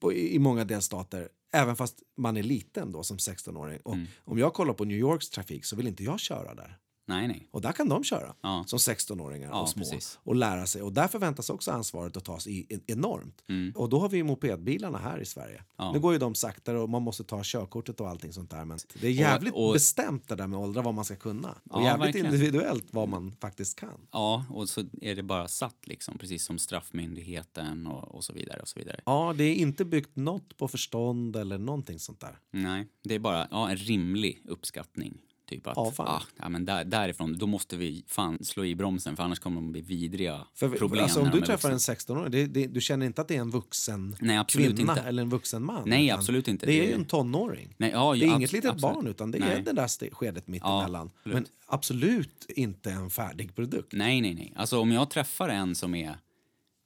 [0.00, 3.80] på, i, i många delstater, även fast man är liten då som 16-åring.
[3.80, 4.06] Och Mm.
[4.24, 6.78] Om jag kollar på New Yorks trafik så vill inte jag köra där.
[7.08, 7.48] Nej, nej.
[7.50, 8.64] Och där kan de köra Ja.
[8.66, 10.18] som 16-åringar Ja, och små precis.
[10.22, 10.82] och lära sig.
[10.82, 13.44] Och där förväntas också ansvaret att tas i en- enormt.
[13.48, 13.72] Mm.
[13.76, 15.64] Och då har vi ju mopedbilarna här i Sverige.
[15.76, 15.92] Ja.
[15.92, 18.64] Nu går ju de saktare och man måste ta körkortet och allting sånt där.
[18.64, 21.54] Men det är jävligt och- bestämt det där med åldrar vad man ska kunna.
[21.70, 22.26] Och jävligt verkligen.
[22.26, 24.00] individuellt vad man faktiskt kan.
[24.12, 28.60] Ja, och så är det bara satt liksom, precis som straffmyndigheten och, och så vidare
[28.60, 29.00] och så vidare.
[29.06, 32.38] Ja, det är inte byggt något på förstånd eller någonting sånt där.
[32.52, 35.18] Nej, det är bara ja, en rimlig uppskattning.
[35.46, 39.16] Typ att, Ja, ah, ja, men där, därifrån, då måste vi fan slå i bromsen
[39.16, 42.30] för annars kommer de bli vidriga För, problem alltså, om du är träffar en 16-åring,
[42.30, 45.00] det, det, du känner inte att det är en vuxen Nej, kvinna inte.
[45.02, 45.82] eller en vuxen man?
[45.88, 46.66] Nej, absolut inte.
[46.66, 47.74] Det är Det ju är- en tonåring.
[47.76, 48.94] Nej, ja, Det är ja, inget litet absolut.
[48.94, 49.62] barn utan det är Nej.
[49.62, 51.06] det där skedet mittemellan.
[51.16, 51.34] absolut.
[51.34, 53.92] Men absolut inte en färdig produkt.
[53.92, 54.52] Nej, nej, nej.
[54.56, 56.18] Alltså om jag träffar en som är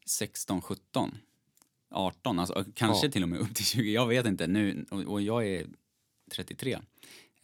[0.06, 1.18] 16, 17,
[1.90, 3.12] 18, alltså kanske Ja.
[3.12, 5.66] till och med upp till 20, jag vet inte nu, och, och jag är
[6.32, 6.78] 33.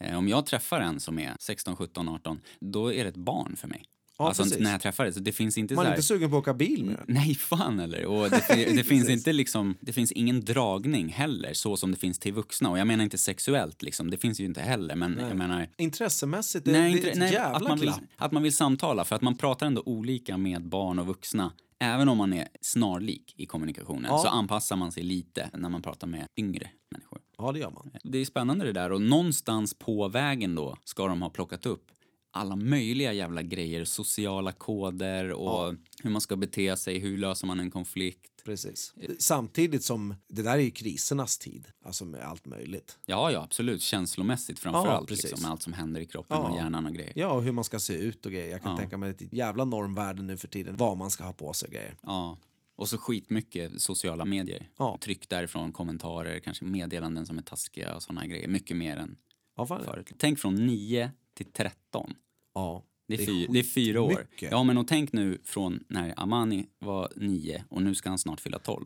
[0.03, 3.55] Eh, om jag träffar en som är 16, 17, 18, då är det ett barn
[3.55, 3.85] för mig.
[4.19, 4.59] Ja, alltså precis.
[4.59, 6.37] när jag träffar det, så det finns inte Man så är här, inte sugen på
[6.37, 7.03] att åka bil med.
[7.07, 8.05] Nej, fan eller.
[8.05, 12.19] Och det, det finns inte liksom, det finns ingen dragning heller så som det finns
[12.19, 12.69] till vuxna.
[12.69, 14.95] Och jag menar inte sexuellt liksom, det finns ju inte heller.
[14.95, 17.93] Men jag menar, Intressemässigt, det, nej, det inte, är ett nej, jävla att, man vill,
[18.15, 19.05] att man vill samtala.
[19.05, 21.51] För att man pratar ändå olika med barn och vuxna.
[21.79, 24.17] Även om man är snarlik i kommunikationen Ja.
[24.17, 27.19] så anpassar man sig lite när man pratar med yngre människor.
[27.37, 27.91] Ja, det gör man.
[28.03, 31.91] Det är spännande det där och någonstans på vägen då ska de ha plockat upp
[32.37, 37.59] alla möjliga jävla grejer, sociala koder och hur man ska bete sig, hur löser man
[37.59, 38.31] en konflikt.
[38.45, 38.93] Precis.
[39.19, 42.99] Samtidigt som det där är ju krisernas tid, alltså med allt möjligt.
[43.05, 43.81] Ja, ja, absolut.
[43.81, 45.07] Känslomässigt framför Ja, allt.
[45.09, 45.23] precis.
[45.23, 46.49] Liksom, med allt som händer i kroppen Ja.
[46.49, 47.13] och hjärnan och grejer.
[47.15, 48.51] Ja, och hur man ska se ut och grejer.
[48.51, 48.77] Jag kan Ja.
[48.77, 51.73] tänka mig ett jävla normvärde nu för tiden, vad man ska ha på sig och
[51.73, 51.95] grejer.
[52.01, 52.37] Ja.
[52.75, 54.69] Och så skitmycket sociala medier.
[54.77, 54.97] Ja.
[55.01, 58.47] Tryck därifrån, kommentarer, kanske meddelanden som är taskiga och här grejer.
[58.47, 59.17] Mycket mer än
[59.57, 60.11] Ja, förut.
[60.17, 62.13] Tänk från 9 till 13.
[62.57, 62.83] Ja.
[63.07, 64.09] Det är, fy, det är fyra år.
[64.15, 64.51] skitmycket.
[64.51, 68.39] Ja, men och tänk nu från när Amani var 9 och nu ska han snart
[68.41, 68.85] fylla 12.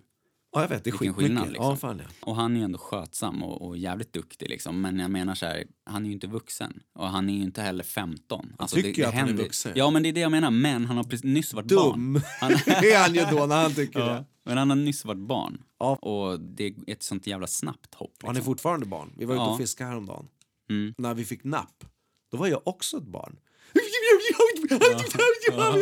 [0.54, 0.84] Ja, jag vet.
[0.84, 1.66] Det är Vilken skillnad, liksom.
[1.66, 2.06] Ja, fan ja.
[2.22, 4.82] Och han är ju ändå skötsam och, och jävligt duktig liksom.
[4.82, 6.80] Men jag menar så här, han är ju inte vuxen.
[6.94, 8.54] Och han är ju inte heller 15.
[8.58, 9.74] Alltså, tycker att han är vuxen.
[9.76, 10.52] Ja, men det är det jag menar.
[10.52, 12.14] Men han har precis nyss varit barn.
[12.14, 14.26] Dum Han, är han ju då när han tycker det.
[14.46, 15.62] men han har nyss varit barn.
[15.80, 15.96] Ja.
[15.96, 18.14] Och det är ett sånt jävla snabbt hopp.
[18.22, 18.46] Han är Liksom.
[18.52, 19.14] fortfarande barn.
[19.18, 19.52] Vi var ute Ja.
[19.52, 20.28] och fiskade häromdagen.
[20.70, 20.94] Mm.
[20.98, 21.84] När vi fick napp,
[22.32, 23.40] då var jag också ett barn.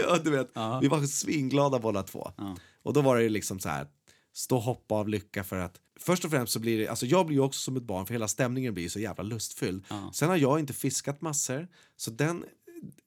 [0.04, 0.50] Ja, du vet,
[0.82, 2.32] Vi var svinglada båda två.
[2.38, 2.58] Ja.
[2.84, 3.88] Och då var det liksom så här,
[4.34, 7.26] stå och hoppa av lycka för att Först och främst så blir det, alltså jag
[7.26, 9.86] blir också som ett barn för hela stämningen blir så jävla lustfylld.
[9.90, 10.12] Ja.
[10.14, 12.44] Sen har jag inte fiskat massor, så den,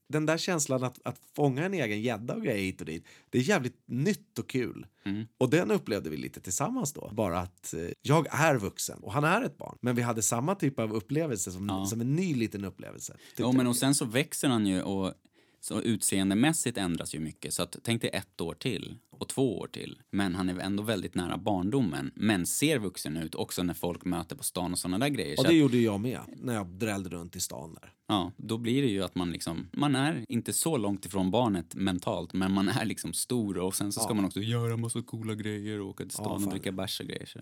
[0.08, 3.38] den där känslan att, att fånga en egen gädda och grejer hit och dit, det
[3.38, 4.86] är jävligt nytt och kul.
[5.04, 5.26] Mm.
[5.38, 7.10] Och den upplevde vi lite tillsammans då.
[7.12, 9.78] Bara att eh, jag är vuxen och han är ett barn.
[9.80, 11.86] Men vi hade samma typ av upplevelse som, Ja.
[11.86, 13.12] som en ny liten upplevelse.
[13.12, 15.14] Tyckte Jo, men och sen så växer han ju och
[15.60, 17.54] så utseendemässigt ändras ju mycket.
[17.54, 19.98] Så att, tänk dig ett år till och två år till.
[20.10, 22.10] Men han är ändå väldigt nära barndomen.
[22.14, 25.38] Men ser vuxen ut också när folk möter på stan och sådana där grejer.
[25.38, 27.92] Och det att, gjorde jag med när jag drällde runt i stan där.
[28.08, 31.74] ja, då blir det ju att man liksom, man är inte så långt ifrån barnet
[31.74, 34.14] mentalt, men man är liksom stor och sen så ska Ja.
[34.14, 36.50] man också göra massa coola grejer och åka till Ja, stan och fan.
[36.50, 37.26] dricka bärs och grejer.
[37.26, 37.38] Så,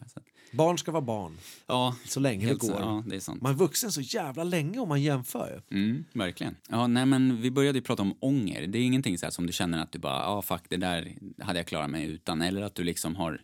[0.52, 2.68] Barn ska vara barn, ja, så länge det går.
[2.68, 3.42] så, ja, det är sant.
[3.42, 5.62] Man är vuxen så jävla länge om man jämför.
[5.70, 6.56] Mm, verkligen.
[6.68, 8.66] Ja, nej, men vi började ju prata om ånger.
[8.66, 11.12] Det är ingenting så som du känner att du bara, ja ah, fuck, det där
[11.38, 12.42] hade jag klarat mig utan.
[12.42, 13.40] Eller att du liksom har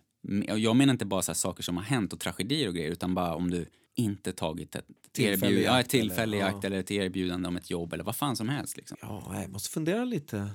[0.56, 3.34] Jag menar inte bara så saker som har hänt och tragedier och grejer utan bara
[3.34, 4.86] om du inte tagit ett
[5.18, 6.60] erbjudande, ja, ett eller- i ja.
[6.64, 8.76] eller ett erbjudande om ett jobb eller vad fan som helst.
[8.76, 8.96] Liksom.
[9.00, 10.50] Ja, jag måste fundera lite.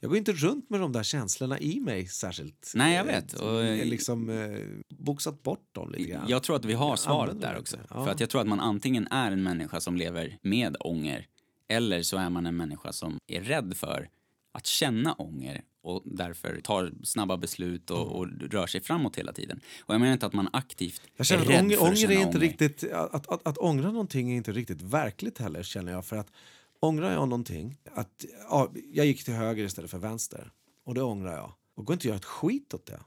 [0.00, 2.72] Jag går inte runt med de där känslorna i mig särskilt.
[2.74, 3.32] Nej, jag Eh, vet.
[3.32, 4.58] Och- Jag har liksom eh,
[4.88, 6.24] boxat bort dem lite grann.
[6.28, 7.76] Jag tror att vi har svaret där också.
[7.90, 8.04] Ja.
[8.04, 11.26] För att jag tror att man antingen är en människa som lever med ånger
[11.68, 14.08] eller så är man en människa som är rädd för
[14.52, 19.60] att känna ånger och därför tar snabba beslut och, och rör sig framåt hela tiden.
[19.84, 22.12] Och jag menar inte att man aktivt Jag känner är rädd ånger, för att känna
[22.12, 22.38] är inte ånger.
[22.38, 22.92] riktigt...
[22.92, 26.06] Att, att, att ångra någonting är inte riktigt verkligt heller, känner jag.
[26.06, 26.32] För att
[26.80, 27.78] ångrar jag någonting...
[27.94, 30.50] Att, ja, jag gick till höger istället för vänster.
[30.84, 31.52] Och det ångrar jag.
[31.76, 33.00] Och går inte att göra ett skit åt det.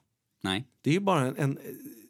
[0.43, 1.38] Nej, Det är ju bara en...
[1.38, 1.59] en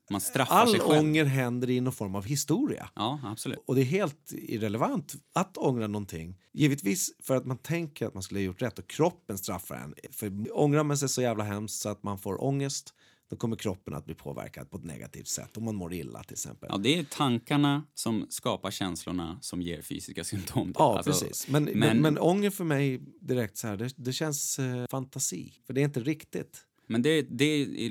[0.10, 1.00] man straffar all sig själv.
[1.00, 2.90] ånger händer i någon form av historia.
[2.96, 3.60] Ja, absolut.
[3.68, 6.38] Och det är helt irrelevant att ångra någonting.
[6.54, 9.94] Givetvis för att man tänker att man skulle ha gjort rätt och kroppen straffar en.
[10.12, 12.94] För ångrar man sig så jävla hemskt så att man får ångest
[13.30, 15.58] då kommer kroppen att bli påverkad på ett negativt sätt.
[15.58, 16.70] Om man mår illa till exempel.
[16.72, 20.74] Ja, det är tankarna som skapar känslorna som ger fysiska symptom.
[20.78, 21.48] Ja, Alltså, precis.
[21.48, 25.54] Men, men, men- men, ånger för mig direkt så här, det, det känns eh, fantasi.
[25.68, 26.58] För det är inte riktigt.
[26.88, 27.46] Men det, det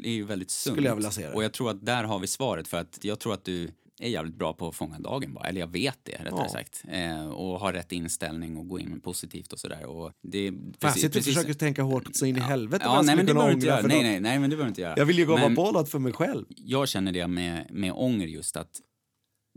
[0.04, 0.74] är ju väldigt sunt.
[0.74, 1.32] Skulle jag vilja se det.
[1.34, 3.70] Och jag tror att där har vi svaret för att jag tror att du
[4.00, 5.48] är jävligt bra på att fånga dagen bara.
[5.48, 6.48] Eller jag vet det rättare Ja.
[6.48, 6.84] sagt.
[6.88, 9.84] Eh, och har rätt inställning och gå in positivt och sådär.
[9.86, 13.16] Och det, Fan, jag sitter och försöker tänka hårt så in i helvete Ja, nej
[13.16, 13.80] men det behöver inte göra.
[13.86, 14.94] Nej, nej, nej, men det behöver inte göra.
[14.96, 16.44] Jag vill ju gå Men- vara bollad för mig själv.
[16.48, 18.80] jag känner det med, med ånger just att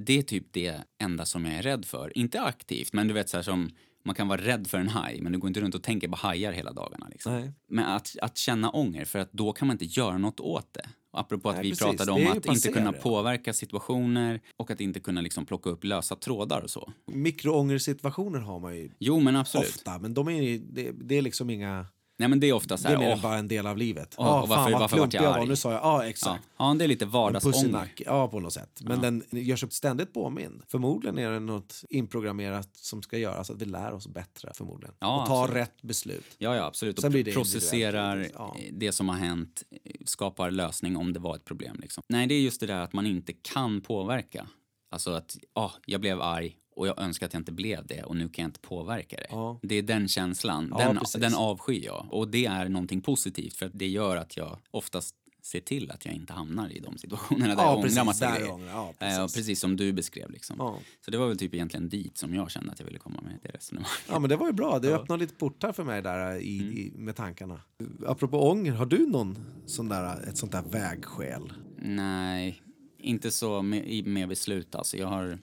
[0.02, 2.18] det är typ det enda som jag är rädd för.
[2.18, 3.70] Inte aktivt, men du vet så här som
[4.08, 6.16] man kan vara rädd för en haj, men du går inte runt och tänker på
[6.16, 7.08] hajar hela dagarna.
[7.12, 7.54] Liksom.
[7.70, 10.90] Men att, att känna ånger, för att då kan man inte göra något åt det.
[11.12, 11.86] Apropå att Nej, vi precis.
[11.86, 16.16] pratade om att inte kunna påverka situationer och att inte kunna liksom plocka upp lösa
[16.16, 16.92] trådar och så.
[17.12, 19.70] Mikroångersituationer har man ju Jo, men absolut.
[19.70, 21.86] ofta, men de är, det, det är liksom inga...
[22.20, 23.78] Nej, men det är ofta så Det är här, mer åh, bara en del av
[23.78, 24.16] livet.
[24.18, 25.46] Ja, och varför- fan vad varför vart jag jag var.
[25.46, 26.10] Nu sa jag, ja ja.
[26.10, 26.44] exakt.
[26.58, 27.92] ja, det är lite vardagsånger.
[27.98, 28.82] ja på något sätt.
[28.82, 30.64] Men den görs upp ständigt påmind.
[30.68, 34.96] Förmodligen är det något inprogrammerat som ska göra så att vi lär oss bättre förmodligen.
[35.00, 35.56] Ja, och absolut.
[35.56, 36.36] rätt beslut.
[36.38, 37.00] Ja, ja, absolut.
[37.02, 38.56] Sen Och det processerar ja.
[38.72, 39.64] det som har hänt,
[40.06, 41.78] skapar lösning om det var ett problem.
[41.82, 42.04] Liksom.
[42.10, 44.48] Nej, det är just det där att man inte kan påverka.
[44.92, 48.16] Alltså att, ah, jag blev arg och jag önskar att jag inte blev det och
[48.16, 49.28] nu kan jag inte påverka det.
[49.30, 49.60] Ja.
[49.64, 51.22] Det är den känslan, Ja, den, precis.
[51.22, 52.08] den avskyr jag.
[52.12, 56.06] Och det är någonting positivt för att det gör att jag oftast ser till att
[56.06, 58.68] jag inte hamnar i de situationerna där Ja, jag ångrar massa grejer.
[58.68, 59.36] ja, Eh, precis.
[59.36, 60.32] precis som du beskrev.
[60.32, 60.56] Liksom.
[60.60, 60.80] Ja.
[61.06, 63.40] Så det var väl typ egentligen dit som jag kände att jag ville komma med
[63.44, 63.92] det resonemanget.
[64.10, 64.80] ja, men det var ju bra.
[64.80, 66.74] Det öppnade lite portar för mig där i, Mm.
[66.78, 67.62] i, med tankarna.
[68.08, 71.54] Apropå ånger, har du någon sån där, ett sånt där vägskäl?
[71.78, 72.62] Nej,
[73.00, 74.98] inte så med, med beslut alltså.
[74.98, 75.40] Jag har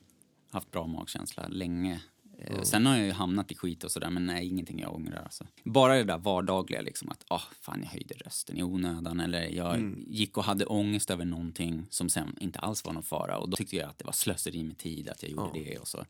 [0.54, 2.00] haft bra magkänsla länge.
[2.38, 5.22] Eh, Sen har jag ju hamnat i skit och sådär, men nej, ingenting jag ångrar
[5.22, 5.46] alltså.
[5.64, 9.94] Bara det där vardagliga liksom att, ah, fan jag höjde rösten i onödan eller jag
[10.08, 13.56] gick och hade ångest över någonting som sen inte alls var någon fara och då
[13.56, 16.04] tyckte jag att det var slöseri med tid att jag gjorde det och så.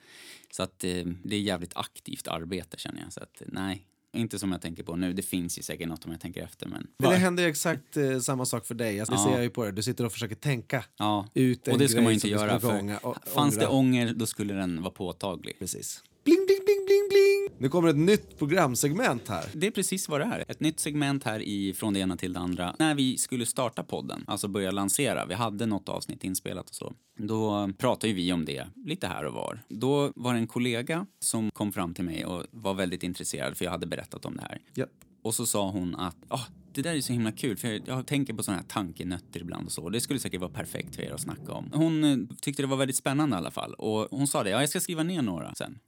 [0.51, 3.86] Så att eh, det är jävligt aktivt arbete känner jag, så att nej.
[4.14, 6.68] Inte som jag tänker på nu, det finns ju säkert något om jag tänker efter
[6.68, 6.86] men...
[6.98, 9.00] Men det händer exakt eh, samma sak för dig.
[9.00, 9.24] Alltså, det Ja.
[9.26, 9.72] ser jag ju på dig.
[9.72, 12.60] Du sitter och försöker tänka Ja, ut en och det ska man ju inte göra
[12.60, 13.78] för ångra- å- fanns det ångra.
[13.78, 15.58] ånger då skulle den vara påtaglig.
[15.58, 16.02] Precis.
[16.24, 17.34] Bling, bling, bling, bling, bling!
[17.59, 19.44] Nu kommer ett nytt programsegment här.
[19.52, 20.44] Det är precis vad det är.
[20.48, 22.76] Ett nytt segment här i Från det ena till det andra.
[22.78, 26.94] När vi skulle starta podden, alltså börja lansera, vi hade något avsnitt inspelat och så.
[27.18, 29.62] Då pratade ju vi om det lite här och var.
[29.68, 33.64] Då var det en kollega som kom fram till mig och var väldigt intresserad för
[33.64, 34.61] jag hade berättat om det här.
[34.74, 34.86] Ja.
[35.22, 38.07] Och så sa hon att ah, det där är så himla kul för jag, jag
[38.07, 39.88] tänker på såna här tankenötter ibland och så.
[39.88, 41.70] Det skulle säkert vara perfekt för er att snacka om.
[41.72, 44.61] Hon eh, tyckte det var väldigt spännande i alla fall och hon sa det, ja
[44.61, 45.78] jag ska skriva ner några sen.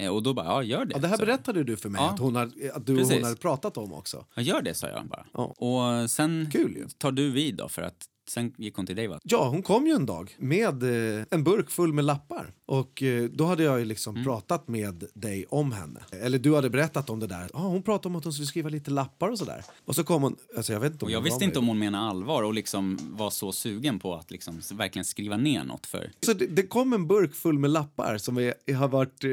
[0.00, 0.92] Eh, och då bara, ja gör det.
[0.94, 2.10] Ja, det här berättade du för mig Ja.
[2.10, 2.44] att, hon har,
[2.74, 3.14] att du och Precis.
[3.14, 4.24] hon hade pratat om också.
[4.34, 5.26] Ja, gör det, sa jag bara.
[5.32, 5.42] Ja.
[5.44, 9.18] Och sen Kul tar du vid då, för att sen gick hon till dig, va?
[9.22, 10.82] Ja, hon kom ju en dag med
[11.18, 12.52] eh, en burk full med lappar.
[12.66, 14.24] Och eh, då hade jag ju liksom Mm.
[14.24, 16.00] pratat med dig om henne.
[16.10, 17.50] Eller du hade berättat om det där.
[17.52, 19.64] Ja, hon pratade om att hon skulle skriva lite lappar och sådär.
[19.84, 21.78] Och så kom hon, alltså jag vet inte om Och jag visste inte om hon
[21.78, 26.10] menade allvar och liksom var så sugen på att liksom verkligen skriva ner något för...
[26.26, 29.24] Så det, det kom en burk full med lappar som är, har varit...
[29.24, 29.30] eh,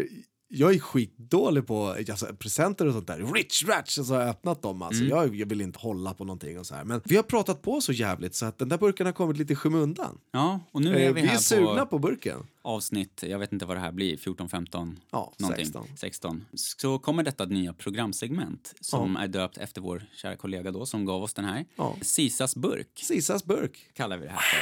[0.49, 3.33] Jag är skitdålig på alltså, presenter och sånt där.
[3.33, 3.89] Rich ratch!
[3.95, 4.81] Så har jag öppnat dem.
[4.81, 5.03] Alltså.
[5.03, 5.17] Mm.
[5.17, 6.83] Jag, jag vill inte hålla på någonting och så här.
[6.83, 9.53] Men vi har pratat på så jävligt så att den där burken har kommit lite
[9.53, 10.17] i skymundan.
[10.31, 12.47] Ja, och nu är Eh, vi vi är här sugna på på burken.
[12.61, 15.65] avsnitt, jag vet inte vad det här blir, 14, 15, Ja, någonting.
[15.65, 15.87] 16.
[15.97, 16.45] 16.
[16.53, 21.23] Så kommer detta nya programsegment som är döpt efter vår kära kollega då som gav
[21.23, 21.65] oss den här.
[21.75, 21.95] Ja.
[22.01, 23.89] Sisas burk Sisas burk.
[23.93, 24.57] kallar vi det här för.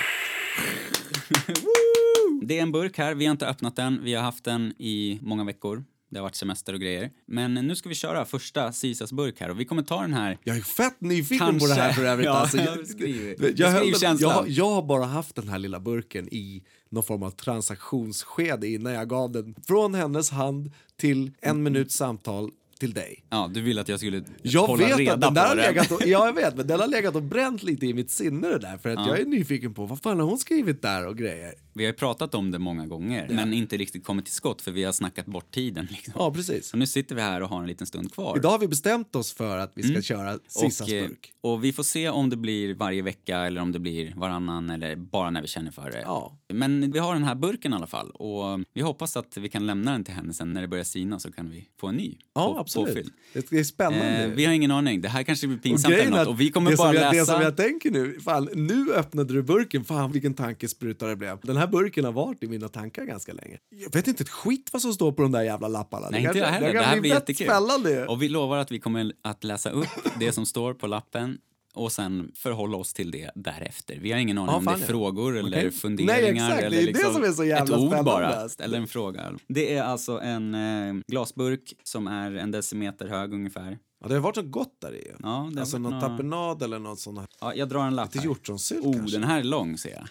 [2.43, 5.19] Det är en burk här, vi har inte öppnat den, vi har haft den i
[5.21, 5.83] många veckor.
[6.09, 7.11] Det har varit semester och grejer.
[7.27, 10.38] Men nu ska vi köra första Sisas burk här och vi kommer ta den här
[10.43, 11.59] Jag är fett nyfiken Kanske.
[11.67, 12.25] på det här för övrigt.
[12.25, 14.31] Ja, alltså, jag jag, jag, beskriv höll- jag, känslan.
[14.31, 18.93] har- jag har bara haft den här lilla burken i någon form av transaktionsskede innan
[18.93, 23.25] jag gav den från hennes hand till en minuts samtal till dig.
[23.29, 25.95] Ja, du ville att jag skulle Jag hålla vet reda att den där på den.
[25.95, 28.59] och, ja, jag vet, men den har legat och bränt lite i mitt sinne det
[28.59, 31.53] där för att jag är nyfiken på vad fan har hon skrivit där och grejer.
[31.78, 34.71] Vi har ju pratat om det många gånger, men inte riktigt kommit till skott för
[34.71, 35.88] vi har snackat bort tiden.
[35.91, 36.13] Liksom.
[36.17, 36.67] Ja, precis.
[36.67, 38.38] Så nu sitter vi här och har en liten stund kvar.
[38.38, 41.34] Idag har vi bestämt oss för att vi ska köra Sissas och, eh, burk.
[41.41, 44.95] och vi får se om det blir varje vecka eller om det blir varannan eller
[44.95, 46.01] bara när vi känner för det.
[46.01, 46.38] Ja.
[46.53, 49.65] Men vi har den här burken i alla fall och vi hoppas att vi kan
[49.67, 52.17] lämna den till henne sen när det börjar sina så kan vi få en ny
[52.36, 52.88] Ja, på, absolut.
[52.88, 53.11] påfylld.
[53.49, 54.23] Det är spännande.
[54.23, 55.01] Eh, vi har ingen aning.
[55.01, 57.19] Det här kanske blir Och pinsamt grejen eller något och vi kommer bara jag, läsa.
[57.19, 61.38] Det som jag tänker nu, fan, nu öppnade du burken, fan vilken tankespruta det blev.
[61.41, 63.57] Den här burken har varit i mina tankar ganska länge.
[63.70, 66.07] Jag vet inte ett skit vad som står på de där jävla lapparna.
[66.11, 66.68] Nej, det inte jag heller.
[66.68, 67.47] det Det här bli blir jättekul.
[67.47, 68.05] spännande.
[68.07, 69.88] Och vi lovar att vi kommer att läsa upp
[70.20, 71.38] det som står på lappen
[71.74, 73.97] och sen förhålla oss till det därefter.
[74.01, 76.13] Vi har ingen aning Ja, om det är frågor eller funderingar.
[76.22, 76.59] Nej, exakt.
[76.59, 79.34] Det eller det liksom som är så jävla Ett ord bara, eller en fråga.
[79.47, 83.78] Det är alltså en eh, glasburk som är en decimeter hög ungefär.
[84.01, 85.11] Ja, det har varit så gott där i.
[85.24, 87.20] Ja, det alltså någon några- tapenad eller något sånt.
[87.20, 87.28] här.
[87.41, 88.26] Ja, jag drar en lapp Lite här.
[88.26, 89.18] hjortronsylt Oh, kanske.
[89.18, 90.07] den här är lång ser jag.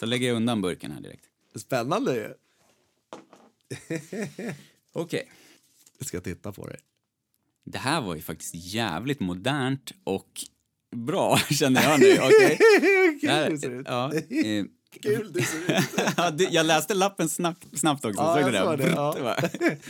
[0.00, 1.24] Så lägger jag undan burken här direkt.
[1.56, 2.34] Spännande ju.
[4.92, 5.30] Okej.
[5.98, 6.76] Jag ska titta på det.
[7.64, 10.40] Det här var ju faktiskt jävligt modernt och
[10.96, 12.12] bra, känner jag nu.
[12.18, 12.58] Okej.
[13.22, 13.86] Det här- Kul det ser ut.
[13.88, 14.64] ja, eh,
[15.02, 15.84] Kul det ser ut.
[16.16, 18.20] ja, det- jag läste lappen snabbt, snabbt också.
[18.22, 19.36] Ja, jag du såg det, ja.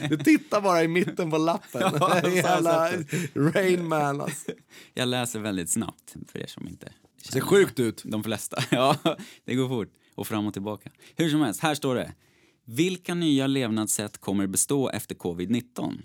[0.09, 1.81] Du tittar bara i mitten på lappen.
[1.81, 4.51] Ja, så har jag Jävla sett Rain Man alltså.
[4.95, 6.93] Jag läser väldigt snabbt, för er som inte
[7.23, 7.47] Ser känner.
[7.47, 8.03] sjukt ut.
[8.05, 8.65] De flesta.
[8.71, 8.97] Ja,
[9.45, 9.93] det går fort.
[10.15, 10.91] Och fram och tillbaka.
[11.17, 12.15] Hur som helst, här står det.
[12.65, 15.99] Vilka nya levnadssätt kommer bestå efter covid-19?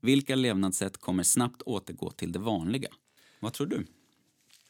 [0.00, 2.88] Vilka levnadssätt kommer snabbt återgå till det vanliga?
[3.40, 3.86] Vad tror du?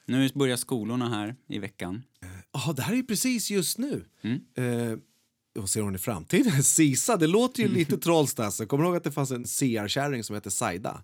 [0.05, 2.03] Nu börjar skolorna här i veckan.
[2.51, 4.05] Ja, det här är precis just nu.
[4.21, 4.41] Mm.
[4.55, 4.97] Eh,
[5.53, 6.51] vad ser hon i framtiden?
[6.63, 8.65] Sisa, det låter ju lite trollstasse.
[8.65, 11.03] Kommer du ihåg att det fanns en CR-kärring som hette Saida?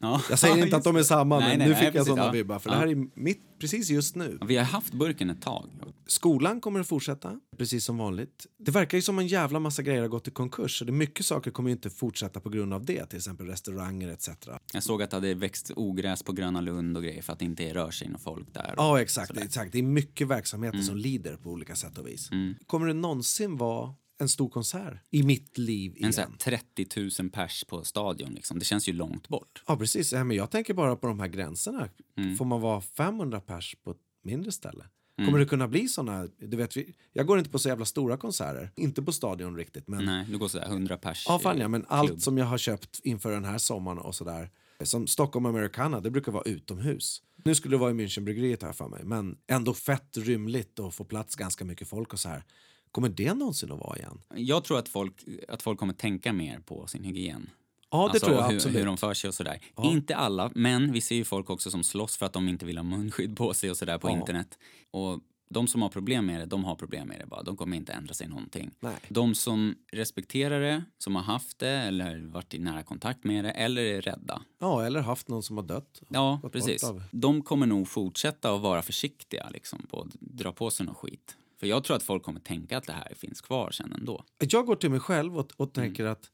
[0.00, 0.22] Ja.
[0.30, 2.24] Jag säger inte att de är samma, Nej, men nej, nu nej, fick jag såna
[2.24, 2.30] ja.
[2.30, 2.58] vibbar.
[2.58, 2.74] För Ja.
[2.74, 4.38] det här är mitt, precis just nu.
[4.46, 5.70] Vi har haft burken ett tag.
[6.06, 8.46] Skolan kommer att fortsätta, precis som vanligt.
[8.58, 10.78] Det verkar ju som en jävla massa grejer har gått i konkurs.
[10.78, 13.06] Så det mycket saker kommer ju inte fortsätta på grund av det.
[13.06, 14.28] Till exempel restauranger etc.
[14.72, 17.44] Jag såg att det hade växt ogräs på Gröna Lund och grejer för att det
[17.44, 18.74] inte rör sig någon folk där.
[18.76, 19.36] Ja, exakt.
[19.36, 19.72] exakt.
[19.72, 22.30] Det är mycket verksamheter som lider på olika sätt och vis.
[22.66, 26.12] Kommer det någonsin vara en stor konsert i mitt liv igen?
[26.16, 26.86] En här 30
[27.22, 28.58] 000 pers på stadion liksom.
[28.58, 29.62] Det känns ju långt bort.
[29.66, 30.12] Ja, precis.
[30.12, 31.88] Ja, men jag tänker bara på de här gränserna.
[32.18, 32.36] Mm.
[32.36, 34.84] Får man vara 500 pers på ett mindre ställe?
[35.26, 36.26] Kommer det kunna bli såna?
[36.38, 36.74] Du vet,
[37.12, 38.70] jag går inte på så jävla stora konserter.
[38.76, 39.88] Inte på stadion riktigt.
[39.88, 41.24] Men, Nej, du går sådär 100 pers.
[41.28, 41.92] ja, fan ja, men klubb.
[41.92, 44.50] allt som jag har köpt inför den här sommaren och sådär.
[44.82, 47.22] Som Stockholm Americana, det brukar vara utomhus.
[47.44, 49.04] Nu skulle det vara i Münchenbryggeriet här för mig.
[49.04, 52.44] Men ändå fett rymligt och få plats ganska mycket folk och så här.
[52.92, 54.18] Kommer det någonsin att vara igen?
[54.34, 55.14] Jag tror att folk,
[55.48, 57.50] att folk kommer tänka mer på sin hygien.
[57.90, 58.78] Ja, det Alltså, tror jag hur, absolut.
[58.78, 59.60] hur de för sig och sådär.
[59.82, 62.76] Inte alla, men vi ser ju folk också som slåss för att de inte vill
[62.78, 64.12] ha munskydd på sig och sådär på Ja.
[64.18, 64.58] internet.
[64.90, 65.20] Och
[65.52, 67.42] de som har problem med det, de har problem med det bara.
[67.42, 68.70] De kommer inte ändra sig någonting.
[68.80, 68.94] Nej.
[69.08, 73.50] De som respekterar det, som har haft det eller varit i nära kontakt med det
[73.50, 74.42] eller är rädda.
[74.58, 76.02] Ja, eller haft någon som har dött.
[76.08, 76.84] Ja, precis.
[77.10, 81.36] De kommer nog fortsätta att vara försiktiga liksom, på att dra på sig någon skit.
[81.60, 84.24] För jag tror att folk kommer tänka att det här finns kvar sen ändå.
[84.38, 85.88] Jag går till mig själv och, och Mm.
[85.88, 86.30] tänker att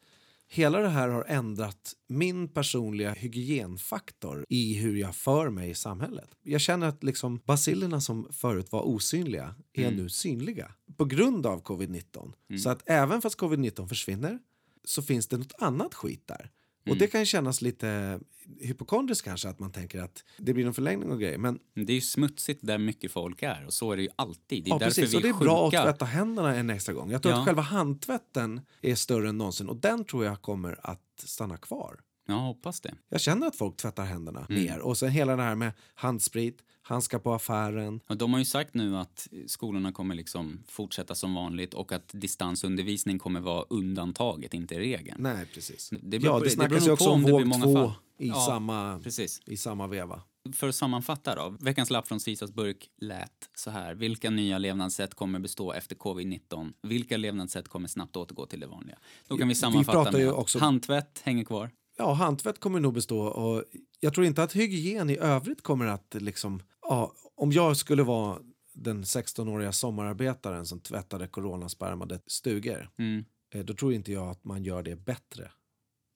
[0.48, 6.30] hela det här har ändrat min personliga hygienfaktor i hur jag för mig i samhället.
[6.42, 9.96] Jag känner att liksom bacillerna som förut var osynliga är Mm.
[9.96, 12.32] nu synliga på grund av covid-19.
[12.62, 14.38] Så att även fast covid-19 försvinner
[14.84, 16.50] så finns det något annat skit där.
[16.86, 16.98] Och Mm.
[16.98, 18.20] det kan kännas lite
[18.60, 21.38] hypokondriskt kanske att man tänker att det blir en förlängning och grejer.
[21.38, 24.64] Men Det är ju smutsigt där mycket folk är och så är det ju alltid.
[24.64, 25.14] Det är Ja, därför precis.
[25.14, 25.44] vi Och det är sjuka.
[25.44, 27.10] bra att tvätta händerna en extra gång.
[27.10, 27.38] Jag tror Ja.
[27.40, 32.00] att själva handtvätten är större än någonsin och den tror jag kommer att stanna kvar.
[32.26, 32.94] Jag hoppas det.
[33.08, 34.62] Jag känner att folk tvättar händerna Mm.
[34.64, 34.78] mer.
[34.78, 38.00] Och sen hela det här med handsprit, handskar på affären.
[38.08, 42.08] Och de har ju sagt nu att skolorna kommer liksom fortsätta som vanligt och att
[42.12, 45.16] distansundervisning kommer vara undantaget, inte regeln.
[45.22, 45.90] Nej, precis.
[46.02, 49.40] Det beror ja, det snackas ju också om våg två i, Ja, samma, Precis.
[49.46, 50.22] i samma veva.
[50.54, 51.56] För att sammanfatta då.
[51.60, 53.94] Veckans lapp från Sisas burk lät så här.
[53.94, 56.72] Vilka nya levnadssätt kommer bestå efter covid-19?
[56.82, 58.96] Vilka levnadssätt kommer snabbt återgå till det vanliga?
[59.28, 61.70] Då kan vi sammanfatta ju med att också- handtvätt hänger kvar.
[61.96, 63.64] Ja, handtvätt kommer nog bestå och
[64.00, 66.62] jag tror inte att hygien i övrigt kommer att liksom...
[66.82, 68.38] Ja, om jag skulle vara
[68.72, 73.24] den 16-åriga sommararbetaren som tvättade coronaspermade stugor Mm.
[73.54, 75.50] eh, då tror inte jag att man gör det bättre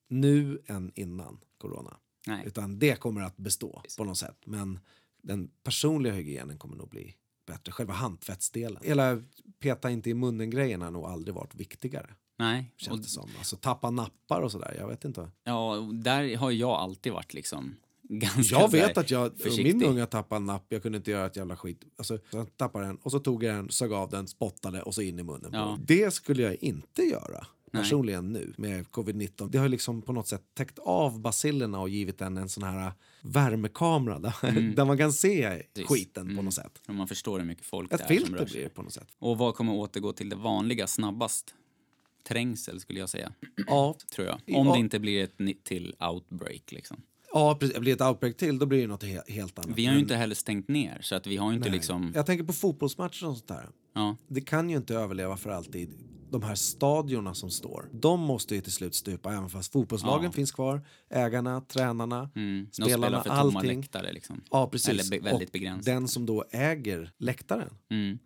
[0.08, 1.96] nu än innan corona.
[2.26, 2.42] Nej.
[2.46, 4.38] Utan det kommer att bestå på något sätt.
[4.46, 4.78] Men
[5.22, 7.16] den personliga hygienen kommer nog bli
[7.46, 7.72] bättre.
[7.72, 8.82] Själva handtvättsdelen.
[8.82, 9.22] Hela
[9.60, 12.14] peta inte i munnen-grejen har nog aldrig varit viktigare.
[12.40, 12.72] Nej.
[12.76, 13.28] Känns Och, det som.
[13.38, 14.74] Alltså tappa nappar och sådär.
[14.78, 15.30] Jag vet inte.
[15.44, 20.36] ja, där har jag alltid varit liksom ganska Jag vet att jag, min unga tappade
[20.36, 21.82] en napp, jag kunde inte göra ett jävla skit.
[21.96, 25.02] Alltså, jag tappade den och så tog jag den, sög av den, spottade och så
[25.02, 25.50] in i munnen.
[25.52, 25.78] Ja.
[25.86, 27.46] Det skulle jag inte göra.
[27.72, 29.48] Personligen nu med covid-19.
[29.50, 32.92] Det har liksom på något sätt täckt av bacillerna och givit den en sån här
[33.22, 35.62] värmekamera där, där man kan se Mm.
[35.74, 35.88] Precis.
[35.88, 36.82] skiten på något sätt.
[36.88, 38.62] Och man förstår hur mycket folk Ett det är som filter rör blir sig.
[38.62, 39.08] det på något sätt.
[39.18, 41.54] Och vad kommer återgå till det vanliga snabbast?
[42.28, 43.32] Trängsel skulle jag säga,
[43.66, 44.40] Ja, tror jag.
[44.46, 44.58] Ja.
[44.58, 47.02] Om det inte blir ett till outbreak liksom.
[47.32, 47.78] ja precis.
[47.78, 49.78] blir det ett outbreak till då blir det något he- helt annat.
[49.78, 51.76] Vi har ju inte heller stängt ner så att vi har inte Nej.
[51.78, 52.12] liksom...
[52.14, 53.68] Jag tänker på fotbollsmatcher och sånt där.
[53.94, 55.94] Ja, Det kan ju inte överleva för alltid.
[56.30, 60.32] De här stadierna som står, de måste ju till slut stupa även fast fotbollslagen Ja.
[60.32, 60.86] finns kvar.
[61.10, 62.66] Ägarna, tränarna, mm.
[62.72, 63.80] Spelarna, spelar för tomma allting.
[63.80, 64.40] läktare liksom.
[64.50, 64.88] Ja, precis.
[64.88, 65.84] Eller be- väldigt begränsat.
[65.86, 68.18] den som då äger läktaren, Mm,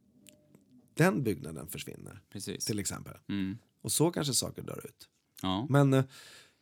[0.95, 2.65] den byggnaden försvinner precis.
[2.65, 3.15] till exempel.
[3.29, 3.59] Mm.
[3.85, 5.09] Och så kanske saker dör ut.
[5.43, 5.67] Ja.
[5.71, 6.05] Men eh,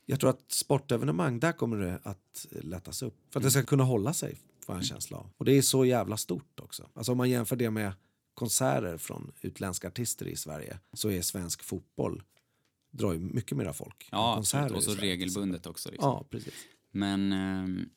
[0.07, 3.16] jag tror att sportevenemang, där kommer det att eh, lättas upp.
[3.31, 5.31] För att det ska kunna hålla sig, får jag en känsla av.
[5.37, 6.89] Och det är så jävla stort också.
[6.95, 7.93] Alltså om man jämför det med
[8.35, 12.23] konserter från utländska artister i Sverige så är svensk fotboll
[12.91, 14.09] drar ju mycket mera folk.
[14.11, 14.77] Ja, konserter.
[14.77, 15.91] Och så regelbundet också.
[15.91, 16.11] Liksom.
[16.11, 16.55] Ja, precis.
[16.91, 17.89] Men ehm,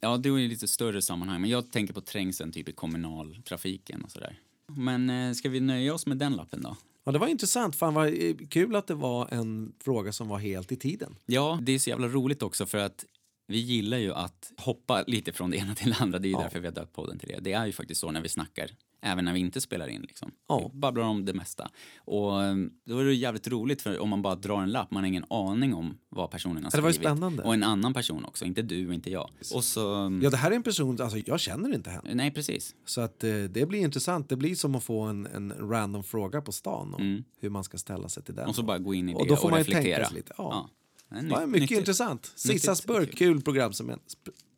[0.00, 1.40] ja, det är ju lite större sammanhang.
[1.40, 4.40] Men jag tänker på trängseln typ i kommunaltrafiken och sådär.
[4.66, 6.76] Men eh, ska vi nöja oss med den lappen då?
[7.08, 7.76] Ja, det var intressant.
[7.76, 11.16] Fan vad eh, kul att det var en fråga som var helt i tiden.
[11.26, 13.04] Ja, det är så jävla roligt också för att
[13.46, 16.18] vi gillar ju att hoppa lite från det ena till det andra.
[16.18, 16.42] Det är ju Ja.
[16.42, 17.40] därför vi har döpt podden till det.
[17.40, 18.70] Det är ju faktiskt så när vi snackar,
[19.02, 20.30] även när vi inte spelar in liksom.
[20.48, 20.70] Ja.
[20.72, 21.70] Vi babblar om det mesta.
[21.98, 22.54] Och eh,
[22.86, 25.24] då är det jävligt roligt för om man bara drar en lapp, man har ingen
[25.30, 27.06] aning om vad personen har Ja, det var skrivit.
[27.08, 27.42] spännande.
[27.42, 29.30] Och en annan person också, inte du och inte jag.
[29.54, 29.80] Och så...
[30.22, 32.14] Ja, det här är en person, alltså jag känner inte henne.
[32.14, 32.74] Nej, precis.
[32.86, 34.28] Så att eh, det blir intressant.
[34.28, 37.78] Det blir som att få en, en random fråga på stan om hur man ska
[37.78, 38.42] ställa sig till den.
[38.42, 38.48] Mm.
[38.50, 39.94] Och så bara gå in i det Och då får och man reflektera.
[39.94, 40.32] tänka sig lite.
[40.38, 40.68] Ja.
[41.10, 41.78] Det är Ja, nytt- mycket nyttigt.
[41.78, 42.32] intressant.
[42.36, 44.02] Sissas burk, kul programsegment.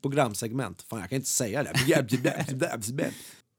[0.02, 0.82] programsegment.
[0.82, 1.72] Fan, jag kan inte säga det.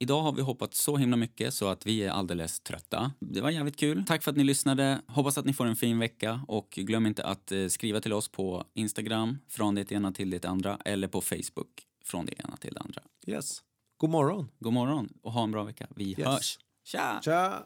[0.01, 3.11] Idag har vi hoppat så himla mycket så att vi är alldeles trötta.
[3.19, 4.03] Det var jävligt kul.
[4.07, 5.01] Tack för att ni lyssnade.
[5.07, 8.27] Hoppas att ni får en fin vecka och glöm inte att eh, skriva till oss
[8.29, 11.67] på Instagram, från det ena till det andra, eller på Facebook,
[12.05, 13.01] från det ena till det andra.
[13.27, 13.61] yes.
[13.97, 14.47] God morgon.
[14.59, 15.87] God morgon och ha en bra vecka.
[15.95, 16.25] Vi Yes.
[16.27, 16.59] hörs.
[16.83, 17.19] Tja!
[17.23, 17.65] Tja!